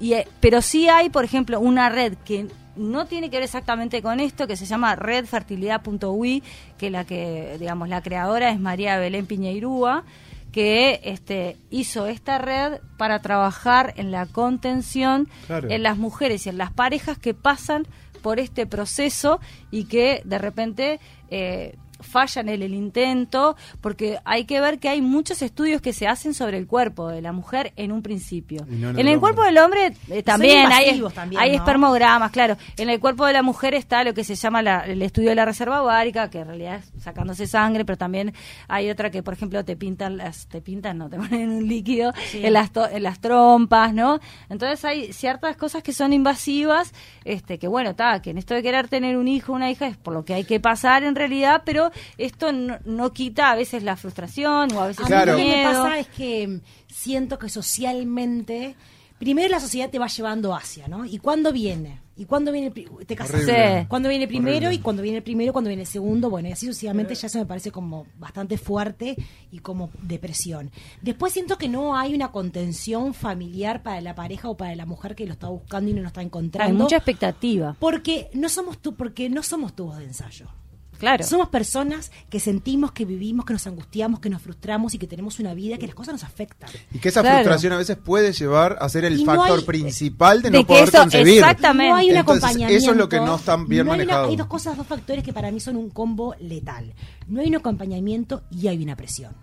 y, 0.00 0.14
eh, 0.14 0.26
pero 0.40 0.62
sí 0.62 0.88
hay, 0.88 1.10
por 1.10 1.24
ejemplo, 1.24 1.60
una 1.60 1.88
red 1.90 2.14
que 2.24 2.46
no 2.76 3.06
tiene 3.06 3.30
que 3.30 3.36
ver 3.36 3.44
exactamente 3.44 4.00
con 4.02 4.20
esto, 4.20 4.46
que 4.46 4.56
se 4.56 4.66
llama 4.66 4.96
redfertilidad.ui, 4.96 6.42
que 6.78 6.90
la 6.90 7.04
que, 7.04 7.56
digamos, 7.58 7.88
la 7.88 8.02
creadora 8.02 8.50
es 8.50 8.60
María 8.60 8.98
Belén 8.98 9.26
Piñeirúa, 9.26 10.04
que 10.52 11.00
este, 11.04 11.56
hizo 11.70 12.06
esta 12.06 12.38
red 12.38 12.80
para 12.96 13.20
trabajar 13.20 13.92
en 13.96 14.10
la 14.10 14.24
contención 14.26 15.28
Claro. 15.46 15.68
en 15.70 15.82
las 15.82 15.98
mujeres 15.98 16.46
y 16.46 16.48
en 16.50 16.56
las 16.58 16.70
parejas 16.72 17.18
que 17.18 17.34
pasan 17.34 17.86
por 18.26 18.40
este 18.40 18.66
proceso 18.66 19.38
y 19.70 19.84
que 19.84 20.20
de 20.24 20.38
repente 20.38 20.98
eh, 21.30 21.76
fallan 22.00 22.48
en 22.48 22.62
el 22.62 22.74
intento, 22.74 23.56
porque 23.80 24.18
hay 24.24 24.44
que 24.44 24.60
ver 24.60 24.78
que 24.78 24.88
hay 24.88 25.00
muchos 25.02 25.42
estudios 25.42 25.80
que 25.80 25.92
se 25.92 26.06
hacen 26.06 26.34
sobre 26.34 26.58
el 26.58 26.66
cuerpo 26.66 27.08
de 27.08 27.22
la 27.22 27.32
mujer 27.32 27.72
en 27.76 27.92
un 27.92 28.02
principio. 28.02 28.64
No 28.68 28.90
en 28.90 28.98
en 29.00 29.06
el 29.08 29.14
el 29.14 29.20
cuerpo 29.20 29.42
del 29.42 29.56
hombre 29.58 29.94
eh, 30.10 30.22
también 30.22 30.66
hay, 30.70 31.00
también, 31.14 31.40
hay 31.40 31.50
¿no? 31.52 31.56
espermogramas, 31.56 32.30
claro. 32.30 32.56
En 32.76 32.90
el 32.90 33.00
cuerpo 33.00 33.24
de 33.26 33.32
la 33.32 33.42
mujer 33.42 33.74
está 33.74 34.04
lo 34.04 34.12
que 34.14 34.24
se 34.24 34.34
llama 34.34 34.62
la- 34.62 34.80
el 34.86 35.00
estudio 35.02 35.30
de 35.30 35.34
la 35.34 35.44
reserva 35.44 35.82
ovárica, 35.82 36.28
que 36.30 36.40
en 36.40 36.48
realidad 36.48 36.80
es 36.96 37.02
sacándose 37.02 37.46
sangre, 37.46 37.84
pero 37.84 37.96
también 37.96 38.34
hay 38.68 38.90
otra 38.90 39.10
que, 39.10 39.22
por 39.22 39.34
ejemplo, 39.34 39.64
te 39.64 39.76
pintan 39.76 40.16
las, 40.18 40.46
te 40.48 40.60
pintan, 40.60 40.98
no, 40.98 41.08
te 41.08 41.16
ponen 41.18 41.50
un 41.50 41.66
líquido 41.66 42.12
en 42.34 42.52
las 42.52 42.72
to- 42.72 42.88
en 42.88 43.02
las 43.02 43.20
trompas, 43.20 43.94
¿no? 43.94 44.20
Entonces 44.50 44.84
hay 44.84 45.12
ciertas 45.12 45.56
cosas 45.56 45.82
que 45.82 45.92
son 45.92 46.12
invasivas, 46.12 46.92
este, 47.24 47.58
que 47.58 47.68
bueno, 47.68 47.90
está, 47.90 48.20
que 48.20 48.30
en 48.30 48.38
esto 48.38 48.54
de 48.54 48.62
querer 48.62 48.88
tener 48.88 49.16
un 49.16 49.28
hijo, 49.28 49.52
una 49.52 49.70
hija 49.70 49.86
es 49.86 49.96
por 49.96 50.12
lo 50.14 50.24
que 50.24 50.34
hay 50.34 50.44
que 50.44 50.60
pasar 50.60 51.04
en 51.04 51.14
realidad, 51.14 51.62
pero 51.64 51.85
esto 52.18 52.52
no, 52.52 52.78
no 52.84 53.12
quita 53.12 53.50
a 53.50 53.56
veces 53.56 53.82
la 53.82 53.96
frustración 53.96 54.72
o 54.72 54.80
a 54.82 54.86
veces 54.88 55.06
Claro. 55.06 55.32
el 55.32 55.38
lo 55.38 55.44
que 55.44 55.48
me 55.50 55.56
miedo. 55.64 55.82
pasa 55.82 55.98
es 55.98 56.08
que 56.08 56.60
siento 56.88 57.38
que 57.38 57.48
socialmente, 57.48 58.74
primero 59.18 59.48
la 59.48 59.60
sociedad 59.60 59.90
te 59.90 59.98
va 59.98 60.06
llevando 60.08 60.54
hacia, 60.54 60.88
¿no? 60.88 61.04
¿Y 61.04 61.18
cuándo 61.18 61.52
viene? 61.52 62.00
¿Y 62.18 62.24
cuándo 62.24 62.50
viene 62.50 62.68
el 62.74 63.06
te 63.06 63.14
casas? 63.14 63.42
Sí. 63.44 63.86
¿Cuándo 63.88 64.08
viene 64.08 64.24
el 64.24 64.28
primero? 64.28 64.56
Horrible. 64.68 64.74
Y 64.76 64.78
cuando 64.78 65.02
viene 65.02 65.18
el 65.18 65.22
primero, 65.22 65.52
cuando 65.52 65.68
viene 65.68 65.82
el 65.82 65.86
segundo, 65.88 66.30
bueno, 66.30 66.48
y 66.48 66.52
así 66.52 66.64
sucesivamente 66.64 67.14
ya 67.14 67.26
eso 67.26 67.38
me 67.38 67.44
parece 67.44 67.70
como 67.70 68.06
bastante 68.18 68.56
fuerte 68.56 69.16
y 69.52 69.58
como 69.58 69.90
depresión. 70.00 70.70
Después 71.02 71.34
siento 71.34 71.58
que 71.58 71.68
no 71.68 71.94
hay 71.94 72.14
una 72.14 72.32
contención 72.32 73.12
familiar 73.12 73.82
para 73.82 74.00
la 74.00 74.14
pareja 74.14 74.48
o 74.48 74.56
para 74.56 74.74
la 74.76 74.86
mujer 74.86 75.14
que 75.14 75.26
lo 75.26 75.34
está 75.34 75.48
buscando 75.48 75.90
y 75.90 75.92
no 75.92 76.00
lo 76.00 76.06
está 76.08 76.20
Hay 76.20 76.26
encontrando. 76.26 76.84
mucha 76.84 76.96
expectativa, 76.96 77.76
Porque 77.78 78.30
no 78.32 78.48
somos 78.48 78.78
tú, 78.78 78.94
porque 78.94 79.28
no 79.28 79.42
somos 79.42 79.76
tubos 79.76 79.98
de 79.98 80.04
ensayo. 80.04 80.46
Claro. 80.98 81.24
Somos 81.24 81.48
personas 81.48 82.10
que 82.30 82.40
sentimos, 82.40 82.92
que 82.92 83.04
vivimos, 83.04 83.44
que 83.44 83.52
nos 83.52 83.66
angustiamos, 83.66 84.20
que 84.20 84.28
nos 84.30 84.42
frustramos 84.42 84.94
y 84.94 84.98
que 84.98 85.06
tenemos 85.06 85.38
una 85.38 85.54
vida 85.54 85.78
que 85.78 85.86
las 85.86 85.94
cosas 85.94 86.14
nos 86.14 86.24
afectan. 86.24 86.68
Y 86.92 86.98
que 86.98 87.08
esa 87.08 87.20
Claro. 87.22 87.36
frustración 87.38 87.72
a 87.72 87.76
veces 87.78 87.96
puede 87.96 88.32
llevar 88.32 88.78
a 88.80 88.88
ser 88.88 89.04
el 89.04 89.18
Y 89.20 89.24
no 89.24 89.34
factor 89.34 89.58
hay- 89.60 89.64
principal 89.64 90.42
de, 90.42 90.50
de 90.50 90.58
no 90.58 90.64
que 90.64 90.66
poder 90.66 90.88
eso- 90.88 90.98
concebir. 90.98 91.38
exactamente. 91.38 91.90
No 91.90 91.96
hay 91.96 92.10
un 92.10 92.16
Entonces, 92.16 92.44
acompañamiento. 92.44 92.82
eso 92.84 92.90
es 92.92 92.96
lo 92.96 93.08
que 93.08 93.16
no 93.20 93.36
está 93.36 93.56
bien 93.56 93.86
No 93.86 93.92
hay 93.92 93.98
una- 94.00 94.04
manejado. 94.06 94.28
hay 94.28 94.36
dos 94.36 94.46
cosas, 94.46 94.76
dos 94.76 94.86
factores 94.86 95.22
que 95.24 95.32
para 95.32 95.50
mí 95.50 95.60
son 95.60 95.76
un 95.76 95.90
combo 95.90 96.34
letal. 96.40 96.94
No 97.28 97.40
hay 97.40 97.48
un 97.48 97.56
acompañamiento 97.56 98.42
y 98.50 98.68
hay 98.68 98.82
una 98.82 98.96
presión. 98.96 99.34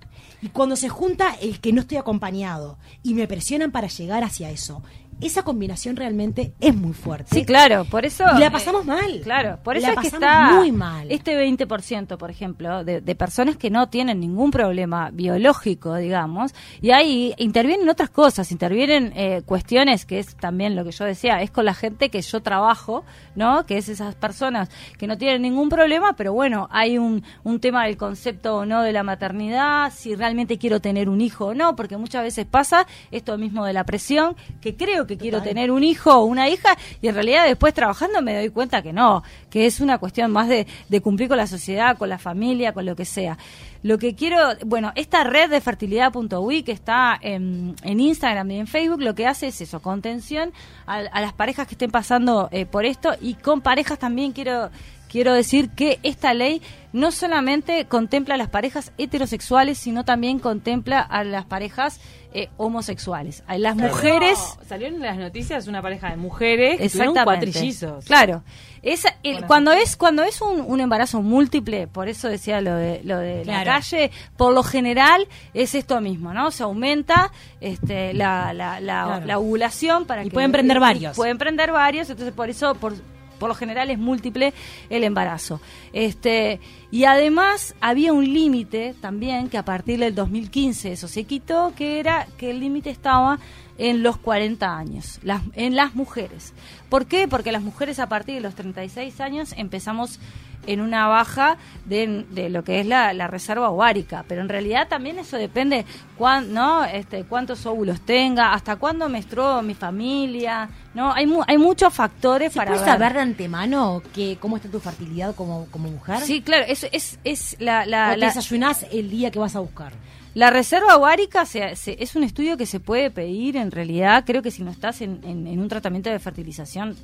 Y 0.41 0.49
cuando 0.49 0.75
se 0.75 0.89
junta 0.89 1.35
el 1.41 1.59
que 1.61 1.71
no 1.71 1.81
estoy 1.81 1.97
acompañado 1.97 2.77
y 3.01 3.13
me 3.13 3.27
presionan 3.27 3.71
para 3.71 3.87
llegar 3.87 4.23
hacia 4.25 4.51
eso, 4.51 4.83
esa 5.21 5.43
combinación 5.43 5.95
realmente 5.95 6.53
es 6.59 6.75
muy 6.75 6.93
fuerte. 6.93 7.29
Sí, 7.33 7.45
claro, 7.45 7.85
por 7.85 8.05
eso... 8.05 8.23
Y 8.35 8.39
la 8.39 8.51
pasamos 8.51 8.85
mal. 8.85 9.21
Claro, 9.23 9.59
por 9.63 9.77
eso 9.77 9.87
La 9.87 9.93
es 9.93 9.99
que 9.99 10.07
está 10.07 10.51
muy 10.53 10.71
mal. 10.71 11.11
este 11.11 11.37
20%, 11.37 12.17
por 12.17 12.29
ejemplo, 12.29 12.83
de, 12.83 13.01
de 13.01 13.15
personas 13.15 13.57
que 13.57 13.69
no 13.69 13.87
tienen 13.89 14.19
ningún 14.19 14.51
problema 14.51 15.09
biológico, 15.11 15.95
digamos, 15.95 16.53
y 16.81 16.91
ahí 16.91 17.33
intervienen 17.37 17.87
otras 17.89 18.09
cosas, 18.09 18.51
intervienen 18.51 19.13
eh, 19.15 19.41
cuestiones 19.45 20.05
que 20.05 20.19
es 20.19 20.35
también 20.35 20.75
lo 20.75 20.83
que 20.83 20.91
yo 20.91 21.05
decía, 21.05 21.41
es 21.41 21.51
con 21.51 21.65
la 21.65 21.73
gente 21.73 22.09
que 22.09 22.21
yo 22.21 22.41
trabajo, 22.41 23.03
¿no? 23.35 23.65
Que 23.65 23.77
es 23.77 23.89
esas 23.89 24.15
personas 24.15 24.69
que 24.97 25.07
no 25.07 25.17
tienen 25.17 25.41
ningún 25.41 25.69
problema, 25.69 26.13
pero 26.13 26.33
bueno, 26.33 26.67
hay 26.71 26.97
un, 26.97 27.23
un 27.43 27.59
tema 27.59 27.85
del 27.85 27.97
concepto 27.97 28.57
o 28.57 28.65
no 28.65 28.81
de 28.81 28.91
la 28.91 29.03
maternidad, 29.03 29.91
si 29.93 30.15
realmente 30.15 30.57
quiero 30.57 30.79
tener 30.81 31.09
un 31.09 31.21
hijo 31.21 31.47
o 31.47 31.53
no, 31.53 31.75
porque 31.75 31.97
muchas 31.97 32.23
veces 32.23 32.45
pasa 32.45 32.85
esto 33.11 33.37
mismo 33.37 33.65
de 33.65 33.73
la 33.73 33.83
presión, 33.85 34.35
que 34.61 34.75
creo 34.75 35.02
que 35.07 35.17
quiero 35.17 35.41
tener 35.41 35.71
un 35.71 35.83
hijo 35.83 36.11
o 36.13 36.25
una 36.25 36.49
hija, 36.49 36.77
y 37.01 37.07
en 37.07 37.15
realidad 37.15 37.45
después 37.45 37.73
trabajando 37.73 38.21
me 38.21 38.35
doy 38.35 38.49
cuenta 38.49 38.81
que 38.81 38.93
no, 38.93 39.23
que 39.49 39.65
es 39.65 39.79
una 39.79 39.97
cuestión 39.97 40.31
más 40.31 40.47
de, 40.47 40.67
de 40.89 41.01
cumplir 41.01 41.29
con 41.29 41.37
la 41.37 41.47
sociedad, 41.47 41.97
con 41.97 42.09
la 42.09 42.17
familia, 42.17 42.73
con 42.73 42.85
lo 42.85 42.95
que 42.95 43.05
sea. 43.05 43.37
Lo 43.83 43.97
que 43.97 44.15
quiero, 44.15 44.37
bueno, 44.65 44.93
esta 44.95 45.25
red 45.25 45.49
de 45.49 45.59
fertilidad.ui 45.59 46.63
que 46.63 46.71
está 46.71 47.19
en, 47.21 47.75
en 47.83 47.99
Instagram 47.99 48.49
y 48.51 48.59
en 48.59 48.67
Facebook, 48.67 49.01
lo 49.01 49.13
que 49.13 49.27
hace 49.27 49.47
es 49.47 49.59
eso, 49.59 49.81
contención 49.81 50.53
a, 50.85 50.99
a 50.99 51.21
las 51.21 51.33
parejas 51.33 51.67
que 51.67 51.73
estén 51.73 51.91
pasando 51.91 52.47
eh, 52.51 52.65
por 52.65 52.85
esto 52.85 53.13
y 53.19 53.33
con 53.33 53.59
parejas 53.59 53.99
también 53.99 54.31
quiero 54.31 54.69
quiero 55.13 55.33
decir 55.33 55.69
que 55.69 55.99
esta 56.03 56.33
ley 56.33 56.61
no 56.91 57.11
solamente 57.11 57.85
contempla 57.85 58.33
a 58.35 58.37
las 58.37 58.49
parejas 58.49 58.91
heterosexuales, 58.97 59.77
sino 59.77 60.03
también 60.05 60.39
contempla 60.39 60.99
a 60.99 61.23
las 61.23 61.45
parejas 61.45 62.01
eh, 62.33 62.49
homosexuales, 62.57 63.43
a 63.47 63.57
las 63.59 63.75
mujeres. 63.75 64.39
Salió, 64.67 64.87
en 64.87 64.99
las 64.99 65.17
noticias 65.17 65.67
una 65.67 65.81
pareja 65.83 66.09
de 66.09 66.17
mujeres 66.17 66.77
que 66.79 66.85
Exactamente. 66.85 67.23
cuatrillizos. 67.23 68.05
Claro. 68.05 68.43
El- 68.81 68.97
Bueno, 69.23 69.47
cuando 69.47 69.71
es 69.71 69.95
cuando 69.95 70.23
es 70.23 70.41
un, 70.41 70.59
un 70.61 70.81
embarazo 70.81 71.21
múltiple, 71.21 71.87
por 71.87 72.09
eso 72.09 72.27
decía 72.27 72.59
lo 72.59 72.75
de 72.75 73.01
lo 73.03 73.17
de 73.19 73.45
la 73.45 73.63
calle, 73.63 74.11
por 74.35 74.51
lo 74.53 74.61
general 74.63 75.27
es 75.53 75.73
esto 75.75 76.01
mismo, 76.01 76.33
¿no? 76.33 76.51
Se 76.51 76.63
aumenta 76.63 77.31
este, 77.61 78.13
la, 78.13 78.51
la, 78.51 78.79
la, 78.81 79.05
Claro. 79.05 79.25
la 79.25 79.37
ovulación 79.39 80.05
para 80.05 80.23
Y 80.23 80.29
que 80.29 80.33
pueden 80.33 80.51
prender 80.51 80.79
varios. 80.79 81.15
Pueden 81.15 81.37
prender 81.37 81.71
varios, 81.71 82.09
entonces 82.09 82.33
por 82.33 82.49
eso 82.49 82.75
por 82.75 82.93
por 83.39 83.49
lo 83.49 83.55
general 83.55 83.89
es 83.89 83.99
múltiple 83.99 84.53
el 84.89 85.03
embarazo. 85.03 85.61
Este, 85.91 86.59
y 86.91 87.05
además 87.05 87.75
había 87.81 88.13
un 88.13 88.31
límite 88.33 88.95
también 89.01 89.49
que 89.49 89.57
a 89.57 89.65
partir 89.65 89.99
del 89.99 90.15
2015 90.15 90.93
eso 90.93 91.07
se 91.07 91.23
quitó, 91.23 91.73
que 91.75 91.99
era 91.99 92.27
que 92.37 92.51
el 92.51 92.59
límite 92.59 92.89
estaba 92.89 93.39
en 93.77 94.03
los 94.03 94.17
40 94.17 94.77
años, 94.77 95.19
las, 95.23 95.41
en 95.53 95.75
las 95.75 95.95
mujeres. 95.95 96.53
¿Por 96.89 97.05
qué? 97.07 97.27
Porque 97.27 97.51
las 97.51 97.61
mujeres 97.63 97.99
a 97.99 98.07
partir 98.07 98.35
de 98.35 98.41
los 98.41 98.53
36 98.55 99.19
años 99.21 99.53
empezamos 99.57 100.19
en 100.65 100.79
una 100.79 101.07
baja 101.07 101.57
de, 101.83 102.25
de 102.29 102.49
lo 102.49 102.63
que 102.63 102.79
es 102.79 102.85
la, 102.85 103.11
la 103.11 103.27
reserva 103.27 103.69
ovárica, 103.69 104.23
pero 104.29 104.39
en 104.41 104.47
realidad 104.47 104.87
también 104.87 105.19
eso 105.19 105.35
depende 105.35 105.85
cuán, 106.17 106.53
¿no? 106.53 106.85
este, 106.85 107.25
cuántos 107.25 107.65
óvulos 107.65 107.99
tenga, 108.01 108.53
hasta 108.53 108.77
cuándo 108.77 109.09
menstruó 109.09 109.61
mi 109.61 109.73
familia, 109.73 110.69
¿no? 110.93 111.11
Hay, 111.11 111.27
mu- 111.27 111.43
hay 111.45 111.57
muchos 111.57 111.93
factores 111.93 112.53
¿Se 112.53 112.57
para 112.59 112.71
puede 112.71 112.85
ver. 112.85 112.93
saber 112.93 113.13
de 113.13 113.19
antemano 113.19 114.01
que 114.15 114.37
cómo 114.39 114.55
está 114.55 114.69
tu 114.69 114.79
fertilidad 114.79 115.35
como, 115.35 115.65
como 115.69 115.89
mujer? 115.89 116.21
Sí, 116.21 116.41
claro, 116.41 116.63
es, 116.65 116.87
es, 116.93 117.19
es 117.25 117.57
la, 117.59 117.81
¿O 117.83 117.85
la, 117.89 118.11
te 118.11 118.17
la, 118.19 118.27
desayunás 118.27 118.85
el 118.89 119.09
día 119.09 119.31
que 119.31 119.39
vas 119.39 119.57
a 119.57 119.59
buscar? 119.59 119.91
La 120.35 120.49
reserva 120.49 120.97
ovárica 120.97 121.45
se- 121.45 121.75
se- 121.75 122.01
es 122.01 122.15
un 122.15 122.23
estudio 122.23 122.57
que 122.57 122.65
se 122.65 122.79
puede 122.79 123.11
pedir 123.11 123.55
en 123.57 123.71
realidad, 123.71 124.23
creo 124.25 124.41
que 124.41 124.51
si 124.51 124.63
no 124.63 124.71
estás 124.71 125.01
en, 125.01 125.19
en- 125.23 125.47
en 125.47 125.59
un 125.59 125.67
tratamiento 125.67 126.09
de 126.09 126.19
fertilización, 126.19 126.95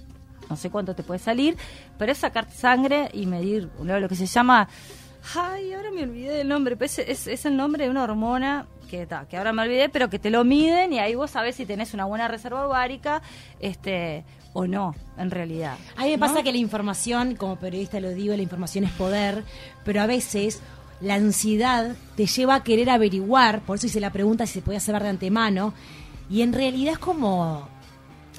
no 0.50 0.56
sé 0.56 0.70
cuánto 0.72 0.96
te 0.96 1.04
puede 1.04 1.20
salir, 1.20 1.56
pero 1.98 2.12
es 2.12 2.18
sacar 2.18 2.50
sangre 2.52 3.10
y 3.14 3.26
medir 3.28 3.70
lo, 3.84 4.00
lo 4.00 4.10
que 4.10 4.16
se 4.16 4.26
llama... 4.26 4.68
Ay, 5.36 5.74
ahora 5.74 5.92
me 5.92 6.04
olvidé 6.04 6.34
del 6.38 6.48
nombre, 6.48 6.76
pero 6.78 6.86
es, 6.86 6.98
es, 7.00 7.28
es 7.28 7.46
el 7.46 7.56
nombre 7.58 7.84
de 7.84 7.90
una 7.90 8.04
hormona 8.04 8.66
que, 8.90 9.06
ta, 9.06 9.28
que 9.30 9.36
ahora 9.38 9.52
me 9.52 9.62
olvidé, 9.64 9.90
pero 9.90 10.10
que 10.10 10.18
te 10.18 10.30
lo 10.30 10.44
miden 10.46 10.94
y 10.94 11.00
ahí 11.00 11.14
vos 11.14 11.32
sabés 11.32 11.58
si 11.58 11.66
tenés 11.66 11.94
una 11.94 12.06
buena 12.06 12.28
reserva 12.30 12.66
ovárica 12.66 13.22
este 13.60 14.24
o 14.54 14.66
no, 14.66 14.96
en 15.18 15.30
realidad. 15.30 15.76
A 15.98 16.04
mí 16.06 16.12
me 16.12 16.18
¿no? 16.18 16.26
pasa 16.26 16.42
que 16.42 16.52
la 16.54 16.58
información, 16.58 17.36
como 17.36 17.58
periodista 17.58 18.00
lo 18.00 18.10
digo, 18.12 18.34
la 18.36 18.42
información 18.42 18.86
es 18.86 18.92
poder, 18.92 19.44
pero 19.84 20.02
a 20.02 20.08
veces 20.08 20.62
la 21.02 21.16
ansiedad 21.16 21.96
te 22.16 22.26
lleva 22.26 22.56
a 22.56 22.64
querer 22.64 22.90
averiguar, 22.90 23.62
por 23.62 23.78
eso 23.78 23.88
hice 23.88 24.00
la 24.00 24.12
pregunta 24.12 24.46
si 24.46 24.54
se 24.54 24.62
podía 24.62 24.80
saber 24.80 25.04
de 25.04 25.10
antemano, 25.10 25.74
y 26.30 26.42
en 26.42 26.54
realidad 26.54 26.94
es 26.94 27.00
como, 27.00 27.68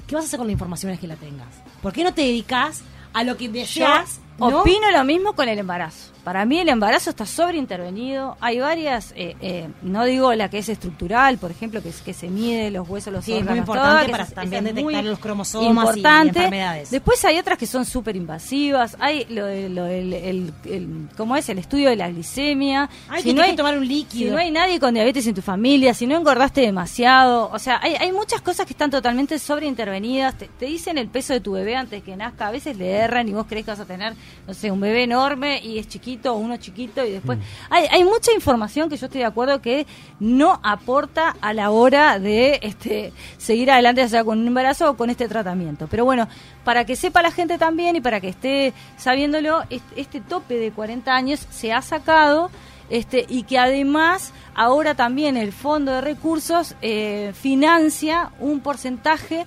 ¿qué 0.07 0.15
vas 0.15 0.25
a 0.25 0.27
hacer 0.27 0.37
con 0.37 0.47
la 0.47 0.53
información 0.53 0.95
que 0.97 1.07
la 1.07 1.15
tengas? 1.15 1.47
¿Por 1.81 1.93
qué 1.93 2.03
no 2.03 2.13
te 2.13 2.21
dedicas 2.21 2.81
a 3.13 3.23
lo 3.23 3.37
que 3.37 3.49
deseas? 3.49 4.19
¿No? 4.49 4.59
opino 4.61 4.89
lo 4.91 5.03
mismo 5.03 5.33
con 5.33 5.47
el 5.49 5.59
embarazo. 5.59 6.11
Para 6.23 6.45
mí 6.45 6.59
el 6.59 6.69
embarazo 6.69 7.09
está 7.09 7.25
sobreintervenido. 7.25 8.37
Hay 8.41 8.59
varias, 8.59 9.11
eh, 9.15 9.35
eh, 9.41 9.67
no 9.81 10.05
digo 10.05 10.33
la 10.35 10.49
que 10.49 10.59
es 10.59 10.69
estructural, 10.69 11.37
por 11.39 11.49
ejemplo, 11.49 11.81
que 11.81 11.89
es 11.89 12.01
que 12.01 12.13
se 12.13 12.27
mide 12.27 12.69
los 12.69 12.87
huesos, 12.87 13.11
los 13.11 13.25
Sí, 13.25 13.33
es 13.33 13.43
muy 13.45 13.57
importante 13.57 14.05
que 14.07 14.11
para 14.11 14.25
también 14.27 14.67
es 14.67 14.75
detectar 14.75 15.03
los 15.03 15.17
cromosomas 15.19 15.65
y 15.67 15.99
importante. 15.99 16.39
enfermedades. 16.39 16.91
Después 16.91 17.25
hay 17.25 17.39
otras 17.39 17.57
que 17.57 17.65
son 17.65 17.85
súper 17.85 18.15
invasivas. 18.15 18.95
Hay 18.99 19.25
lo, 19.29 19.45
de- 19.47 19.69
lo 19.69 19.85
del, 19.85 20.13
el, 20.13 20.53
el- 20.65 21.07
¿cómo 21.17 21.35
es? 21.35 21.49
El 21.49 21.57
estudio 21.57 21.89
de 21.89 21.95
la 21.95 22.09
glicemia. 22.09 22.87
Ay, 23.09 23.23
que 23.23 23.33
tienes 23.33 23.51
que 23.51 23.57
tomar 23.57 23.77
un 23.77 23.87
líquido. 23.87 24.25
Si 24.29 24.31
no 24.31 24.37
hay 24.37 24.51
nadie 24.51 24.79
con 24.79 24.93
diabetes 24.93 25.25
en 25.25 25.33
tu 25.33 25.41
familia, 25.41 25.93
si 25.95 26.05
no 26.05 26.15
engordaste 26.15 26.61
demasiado, 26.61 27.49
o 27.51 27.57
sea, 27.59 27.79
hay, 27.81 27.95
hay 27.95 28.11
muchas 28.11 28.41
cosas 28.41 28.65
que 28.67 28.73
están 28.73 28.91
totalmente 28.91 29.39
sobreintervenidas. 29.39 30.37
Te, 30.37 30.47
te 30.59 30.65
dicen 30.67 30.97
el 30.97 31.07
peso 31.07 31.33
de 31.33 31.41
tu 31.41 31.53
bebé 31.53 31.75
antes 31.75 32.03
que 32.03 32.15
nazca, 32.15 32.47
a 32.47 32.51
veces 32.51 32.77
le 32.77 32.91
erran 32.91 33.27
y 33.27 33.33
vos 33.33 33.45
crees 33.47 33.65
que 33.65 33.71
vas 33.71 33.79
a 33.79 33.85
tener, 33.85 34.13
no 34.47 34.53
sé, 34.53 34.71
un 34.71 34.79
bebé 34.79 35.03
enorme 35.03 35.61
y 35.63 35.79
es 35.79 35.87
chiquito 35.87 36.33
uno 36.35 36.57
chiquito 36.57 37.05
y 37.05 37.11
después... 37.11 37.39
Hay, 37.69 37.85
hay 37.91 38.03
mucha 38.03 38.31
información 38.33 38.89
que 38.89 38.97
yo 38.97 39.05
estoy 39.05 39.19
de 39.19 39.25
acuerdo 39.25 39.61
que 39.61 39.85
no 40.19 40.59
aporta 40.63 41.35
a 41.41 41.53
la 41.53 41.71
hora 41.71 42.19
de 42.19 42.59
este 42.61 43.13
seguir 43.37 43.71
adelante, 43.71 44.01
ya 44.01 44.09
sea 44.09 44.23
con 44.23 44.39
un 44.39 44.47
embarazo 44.47 44.91
o 44.91 44.97
con 44.97 45.09
este 45.09 45.27
tratamiento. 45.27 45.87
Pero 45.89 46.05
bueno, 46.05 46.27
para 46.63 46.85
que 46.85 46.95
sepa 46.95 47.21
la 47.21 47.31
gente 47.31 47.57
también 47.57 47.95
y 47.95 48.01
para 48.01 48.19
que 48.19 48.29
esté 48.29 48.73
sabiéndolo, 48.97 49.63
este, 49.69 50.01
este 50.01 50.21
tope 50.21 50.57
de 50.57 50.71
40 50.71 51.13
años 51.13 51.47
se 51.49 51.73
ha 51.73 51.81
sacado 51.81 52.49
este, 52.91 53.25
y 53.29 53.43
que 53.43 53.57
además 53.57 54.33
ahora 54.53 54.95
también 54.95 55.37
el 55.37 55.53
Fondo 55.53 55.93
de 55.93 56.01
Recursos 56.01 56.75
eh, 56.81 57.31
financia 57.33 58.31
un 58.39 58.59
porcentaje 58.59 59.45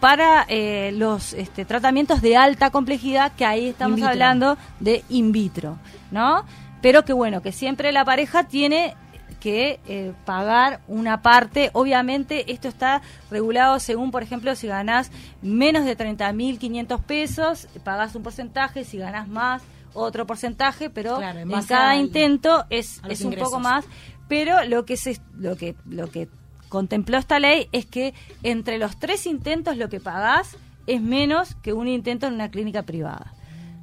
para 0.00 0.44
eh, 0.48 0.92
los 0.94 1.32
este, 1.34 1.64
tratamientos 1.64 2.22
de 2.22 2.36
alta 2.36 2.70
complejidad, 2.70 3.32
que 3.32 3.44
ahí 3.44 3.68
estamos 3.68 4.00
hablando 4.02 4.56
de 4.80 5.04
in 5.08 5.30
vitro, 5.32 5.78
¿no? 6.10 6.44
pero 6.82 7.04
que 7.04 7.12
bueno, 7.12 7.42
que 7.42 7.52
siempre 7.52 7.92
la 7.92 8.04
pareja 8.06 8.44
tiene 8.44 8.94
que 9.38 9.80
eh, 9.86 10.12
pagar 10.24 10.80
una 10.88 11.20
parte. 11.22 11.70
Obviamente 11.74 12.50
esto 12.52 12.68
está 12.68 13.02
regulado 13.30 13.78
según, 13.80 14.10
por 14.10 14.22
ejemplo, 14.22 14.54
si 14.54 14.66
ganás 14.66 15.10
menos 15.42 15.84
de 15.84 15.96
30.500 15.96 17.02
pesos, 17.02 17.68
pagás 17.84 18.14
un 18.14 18.22
porcentaje, 18.22 18.84
si 18.84 18.96
ganás 18.98 19.28
más, 19.28 19.62
otro 19.92 20.26
porcentaje, 20.26 20.88
pero 20.88 21.16
Claro, 21.18 21.40
en 21.40 21.50
cada 21.64 21.90
al- 21.90 22.00
intento 22.00 22.64
es, 22.70 23.00
es 23.08 23.20
un 23.20 23.26
ingresos. 23.28 23.48
poco 23.50 23.60
más. 23.60 23.84
Pero 24.28 24.64
lo 24.64 24.84
que, 24.84 24.96
se, 24.96 25.18
lo, 25.36 25.56
que, 25.56 25.74
lo 25.86 26.10
que 26.10 26.28
contempló 26.70 27.18
esta 27.18 27.38
ley 27.38 27.68
es 27.72 27.84
que 27.84 28.14
entre 28.42 28.78
los 28.78 28.98
tres 28.98 29.26
intentos 29.26 29.76
lo 29.76 29.90
que 29.90 30.00
pagás 30.00 30.56
es 30.86 31.02
menos 31.02 31.54
que 31.56 31.74
un 31.74 31.86
intento 31.86 32.26
en 32.26 32.32
una 32.32 32.50
clínica 32.50 32.84
privada. 32.84 33.34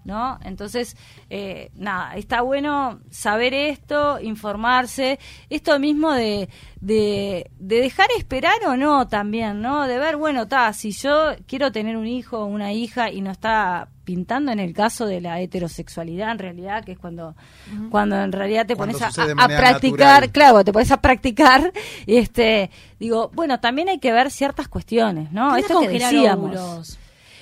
¿No? 0.07 0.39
Entonces, 0.43 0.95
eh, 1.29 1.69
nada, 1.75 2.15
está 2.15 2.41
bueno 2.41 2.99
saber 3.11 3.53
esto, 3.53 4.19
informarse, 4.21 5.19
esto 5.49 5.77
mismo 5.79 6.13
de, 6.13 6.47
de, 6.79 7.51
de 7.59 7.81
dejar 7.81 8.07
esperar 8.17 8.55
o 8.65 8.77
no 8.77 9.07
también, 9.09 9.61
¿no? 9.61 9.85
De 9.85 9.99
ver, 9.99 10.15
bueno, 10.15 10.43
está, 10.43 10.71
si 10.71 10.91
yo 10.91 11.35
quiero 11.45 11.71
tener 11.73 11.97
un 11.97 12.07
hijo 12.07 12.39
o 12.39 12.45
una 12.45 12.71
hija 12.71 13.11
y 13.11 13.19
no 13.21 13.31
está 13.31 13.89
pintando 14.05 14.53
en 14.53 14.59
el 14.59 14.73
caso 14.73 15.05
de 15.05 15.19
la 15.19 15.41
heterosexualidad 15.41 16.31
en 16.31 16.39
realidad, 16.39 16.85
que 16.85 16.93
es 16.93 16.97
cuando, 16.97 17.35
cuando 17.91 18.15
en 18.15 18.31
realidad 18.31 18.65
te 18.65 18.77
Cuando 18.77 18.97
pones 18.97 19.17
a, 19.19 19.47
practicar, 19.47 20.21
natural. 20.21 20.31
claro, 20.31 20.63
te 20.63 20.71
pones 20.71 20.91
a 20.91 21.01
practicar, 21.01 21.73
y 22.05 22.15
este, 22.17 22.71
digo, 22.97 23.29
bueno, 23.33 23.59
también 23.59 23.89
hay 23.89 23.99
que 23.99 24.13
ver 24.13 24.31
ciertas 24.31 24.69
cuestiones, 24.69 25.33
¿no? 25.33 25.53
¿Qué 25.55 25.59
Esto 25.59 25.81
que 25.81 25.89
decíamos. 25.89 26.55
óvulos? 26.55 26.97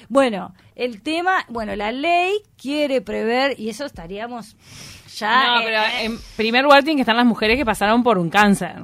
Bueno, 0.10 0.54
el 0.76 1.02
tema, 1.02 1.46
bueno, 1.50 1.76
la 1.76 1.92
ley 1.92 2.34
quiere 2.62 3.02
prever, 3.02 3.60
y 3.60 3.70
eso 3.70 3.86
estaríamos 3.86 4.56
ya... 5.18 5.48
no, 5.56 5.60
eh, 5.62 5.64
pero 5.66 5.82
eh, 5.82 6.06
en 6.06 6.20
primer 6.36 6.64
lugar 6.64 6.84
tienen 6.84 6.98
que 6.98 7.02
estar 7.02 7.16
las 7.16 7.26
mujeres 7.26 7.58
que 7.58 7.66
pasaron 7.66 8.04
por 8.04 8.18
un 8.18 8.30
cáncer. 8.30 8.76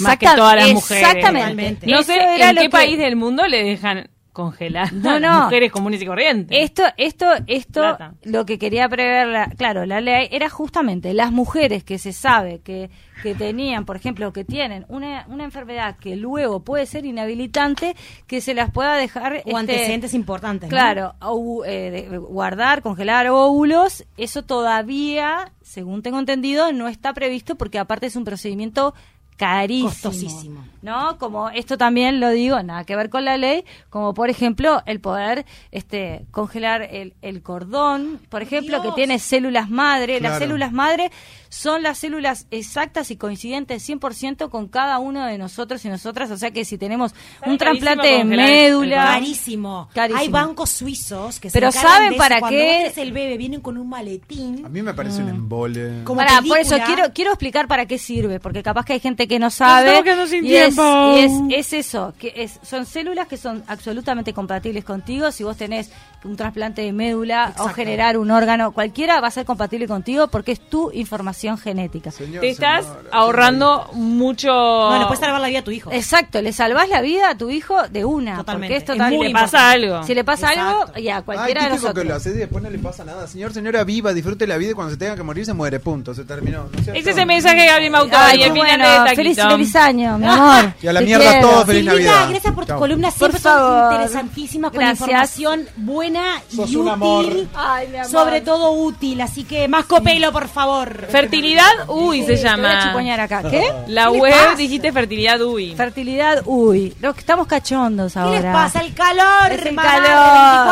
Más 0.00 0.18
que 0.18 0.26
exacta- 0.26 0.36
todas 0.36 0.56
las 0.56 0.72
mujeres. 0.72 1.02
Exactamente. 1.16 1.86
No 1.86 2.02
sé 2.02 2.16
en 2.18 2.56
qué 2.56 2.62
que- 2.62 2.70
país 2.70 2.98
del 2.98 3.16
mundo 3.16 3.46
le 3.46 3.62
dejan 3.64 4.08
congelar 4.38 4.92
No, 4.92 5.18
no. 5.26 5.44
mujeres 5.44 5.72
comunes 5.72 6.00
y 6.00 6.06
corrientes. 6.06 6.56
Esto, 6.60 6.84
esto, 6.96 7.26
esto, 7.48 7.80
Plata. 7.80 8.14
lo 8.22 8.46
que 8.46 8.56
quería 8.58 8.88
prever, 8.88 9.26
la, 9.26 9.46
claro, 9.50 9.84
la 9.84 10.00
ley 10.00 10.28
era 10.30 10.48
justamente 10.48 11.12
las 11.12 11.32
mujeres 11.32 11.82
que 11.82 11.98
se 11.98 12.12
sabe 12.12 12.60
que, 12.60 12.88
que 13.22 13.34
tenían, 13.34 13.84
por 13.84 13.96
ejemplo, 13.96 14.32
que 14.32 14.44
tienen 14.44 14.86
una, 14.88 15.26
una 15.28 15.42
enfermedad 15.44 15.96
que 15.96 16.14
luego 16.14 16.60
puede 16.62 16.86
ser 16.86 17.04
inhabilitante, 17.04 17.96
que 18.28 18.40
se 18.40 18.54
las 18.54 18.70
pueda 18.70 18.94
dejar... 18.94 19.32
O 19.32 19.36
este, 19.38 19.56
antecedentes 19.56 20.14
importantes. 20.14 20.68
¿no? 20.68 20.76
Claro, 20.76 21.14
ou- 21.20 21.64
eh, 21.66 21.90
de- 21.90 22.18
guardar, 22.18 22.80
congelar 22.82 23.26
óvulos, 23.28 24.04
eso 24.16 24.44
todavía, 24.44 25.52
según 25.62 26.02
tengo 26.02 26.18
entendido, 26.20 26.70
no 26.72 26.86
está 26.86 27.12
previsto 27.12 27.56
porque 27.56 27.78
aparte 27.80 28.06
es 28.06 28.14
un 28.16 28.24
procedimiento 28.24 28.94
carísimo. 29.38 29.88
Costosísimo. 29.88 30.64
¿No? 30.82 31.16
Como 31.18 31.48
esto 31.48 31.78
también 31.78 32.20
lo 32.20 32.28
digo, 32.30 32.62
nada 32.62 32.84
que 32.84 32.96
ver 32.96 33.08
con 33.08 33.24
la 33.24 33.36
ley, 33.36 33.64
como 33.88 34.12
por 34.12 34.28
ejemplo 34.30 34.82
el 34.84 35.00
poder 35.00 35.46
este 35.70 36.26
congelar 36.30 36.82
el, 36.82 37.14
el 37.22 37.42
cordón, 37.42 38.20
por 38.28 38.42
ejemplo, 38.42 38.82
que 38.82 38.92
tiene 38.92 39.18
células 39.18 39.70
madre. 39.70 40.20
Las 40.20 40.38
células 40.38 40.72
madre 40.72 41.10
son 41.48 41.82
las 41.82 41.98
células 41.98 42.46
exactas 42.50 43.10
y 43.10 43.16
coincidentes 43.16 43.88
100% 43.88 44.50
con 44.50 44.68
cada 44.68 44.98
uno 44.98 45.24
de 45.26 45.38
nosotros 45.38 45.84
y 45.84 45.88
nosotras, 45.88 46.30
o 46.30 46.36
sea 46.36 46.50
que 46.50 46.64
si 46.64 46.78
tenemos 46.78 47.14
un 47.46 47.58
trasplante 47.58 48.08
de 48.08 48.24
médula... 48.24 49.04
Carísimo. 49.04 49.88
Carísimo. 49.94 50.20
Hay 50.20 50.28
bancos 50.28 50.70
suizos 50.70 51.40
que 51.40 51.50
Pero 51.50 51.72
¿saben 51.72 52.10
de 52.10 52.14
eso. 52.16 52.18
para 52.22 52.40
Cuando 52.40 52.58
qué? 52.58 52.64
vos 52.64 52.76
tenés 52.78 52.98
el 52.98 53.12
bebé 53.12 53.36
vienen 53.36 53.60
con 53.60 53.78
un 53.78 53.88
maletín. 53.88 54.64
A 54.64 54.68
mí 54.68 54.82
me 54.82 54.94
parece 54.94 55.22
un 55.22 55.28
embole. 55.30 56.04
Como 56.04 56.20
Pará, 56.20 56.42
por 56.46 56.58
eso 56.58 56.76
quiero 56.84 57.12
quiero 57.14 57.30
explicar 57.30 57.66
para 57.68 57.86
qué 57.86 57.98
sirve, 57.98 58.40
porque 58.40 58.62
capaz 58.62 58.84
que 58.84 58.94
hay 58.94 59.00
gente 59.00 59.26
que 59.26 59.38
no 59.38 59.50
sabe. 59.50 60.02
sin 60.28 60.44
y 60.44 60.54
es, 60.54 60.74
tiempo. 60.74 61.16
y 61.16 61.54
es, 61.54 61.66
es 61.66 61.86
eso, 61.86 62.14
que 62.18 62.32
es, 62.36 62.58
son 62.62 62.86
células 62.86 63.28
que 63.28 63.36
son 63.36 63.62
absolutamente 63.66 64.32
compatibles 64.32 64.84
contigo. 64.84 65.30
Si 65.32 65.44
vos 65.44 65.56
tenés 65.56 65.90
un 66.24 66.36
trasplante 66.36 66.82
de 66.82 66.92
médula 66.92 67.54
o 67.58 67.68
generar 67.68 68.18
un 68.18 68.30
órgano, 68.30 68.72
cualquiera 68.72 69.20
va 69.20 69.28
a 69.28 69.30
ser 69.30 69.46
compatible 69.46 69.86
contigo 69.86 70.28
porque 70.28 70.52
es 70.52 70.60
tu 70.60 70.90
información 70.92 71.37
genética. 71.58 72.10
Señor, 72.10 72.40
Te 72.40 72.50
estás 72.50 72.84
señora, 72.84 73.00
ahorrando 73.12 73.88
mucho. 73.92 74.48
No, 74.48 74.98
le 74.98 75.04
puedes 75.06 75.20
salvar 75.20 75.40
la 75.40 75.48
vida 75.48 75.60
a 75.60 75.64
tu 75.64 75.70
hijo. 75.70 75.90
Exacto, 75.92 76.42
le 76.42 76.52
salvás 76.52 76.88
la 76.88 77.00
vida 77.00 77.30
a 77.30 77.38
tu 77.38 77.50
hijo 77.50 77.76
de 77.88 78.04
una. 78.04 78.36
Totalmente. 78.38 78.80
Porque 78.84 79.02
es 79.02 79.10
muy 79.12 79.28
le 79.28 79.32
pasa 79.34 79.70
algo. 79.70 80.02
Si 80.04 80.14
le 80.14 80.24
pasa 80.24 80.48
algo, 80.50 80.92
ya, 80.96 81.18
Ay, 81.18 81.22
cualquiera 81.22 81.60
de 81.62 81.66
típico 81.68 81.82
nosotros. 81.86 82.02
que 82.04 82.08
lo 82.08 82.14
hace 82.16 82.30
y 82.30 82.32
después 82.34 82.62
no 82.62 82.70
le 82.70 82.78
pasa 82.78 83.04
nada. 83.04 83.26
Señor, 83.26 83.52
señora, 83.52 83.84
viva, 83.84 84.12
disfrute 84.12 84.46
la 84.46 84.56
vida 84.56 84.72
y 84.72 84.74
cuando 84.74 84.92
se 84.92 84.96
tenga 84.98 85.16
que 85.16 85.22
morir 85.22 85.44
se 85.46 85.52
muere, 85.54 85.80
punto, 85.80 86.14
se 86.14 86.24
terminó. 86.24 86.64
¿no 86.72 86.78
es? 86.80 86.88
Ese 86.88 87.10
es 87.10 87.16
el 87.18 87.26
mensaje 87.26 87.60
de 87.60 87.66
Gabriel 87.66 87.94
Ay, 88.12 88.40
y 88.40 88.42
el 88.42 88.50
bueno. 88.52 89.04
de 89.04 89.14
feliz, 89.16 89.38
feliz 89.40 89.76
año, 89.76 90.18
mi 90.18 90.26
amor. 90.28 90.72
Y 90.82 90.86
a 90.86 90.92
la 90.92 91.00
Te 91.00 91.06
mierda 91.06 91.30
quiero. 91.32 91.48
todo, 91.48 91.66
feliz 91.66 91.84
Silvita, 91.90 92.10
Navidad. 92.12 92.30
gracias 92.30 92.54
por 92.54 92.64
tu 92.64 92.68
Chao. 92.68 92.78
columna. 92.78 93.10
Siempre 93.10 93.40
son 93.40 93.52
favor. 93.58 93.92
interesantísimas 93.92 94.70
con 94.70 94.80
Gracias. 94.80 95.00
información 95.00 95.66
buena 95.76 96.42
Sos 96.54 96.70
y 96.70 96.76
un 96.76 96.82
útil. 96.82 96.92
amor. 96.92 97.26
Ay, 97.54 97.88
mi 97.88 97.96
amor. 97.98 98.10
Sobre 98.10 98.40
todo 98.40 98.70
útil. 98.72 99.20
Así 99.20 99.44
que 99.44 99.68
más 99.68 99.86
copelo, 99.86 100.32
por 100.32 100.48
favor. 100.48 101.06
Fertilidad 101.28 101.88
Uy 101.88 102.20
se 102.22 102.26
Te 102.26 102.32
voy 102.36 102.40
a 102.40 102.42
llama. 102.50 102.82
chuponear 102.86 103.20
acá. 103.20 103.42
¿Qué? 103.50 103.70
La 103.88 104.04
¿Qué 104.04 104.10
web 104.18 104.32
pasa? 104.32 104.54
dijiste 104.56 104.92
Fertilidad 104.92 105.40
Uy. 105.42 105.74
Fertilidad, 105.74 106.42
uy. 106.46 106.94
Los 107.00 107.14
que 107.14 107.20
estamos 107.20 107.46
cachondos 107.46 108.14
¿Qué 108.14 108.18
ahora. 108.18 108.40
les 108.40 108.52
pasa? 108.52 108.80
El 108.80 108.94
calor. 108.94 109.52
Es 109.52 109.66
el 109.66 109.76
calor. 109.76 110.66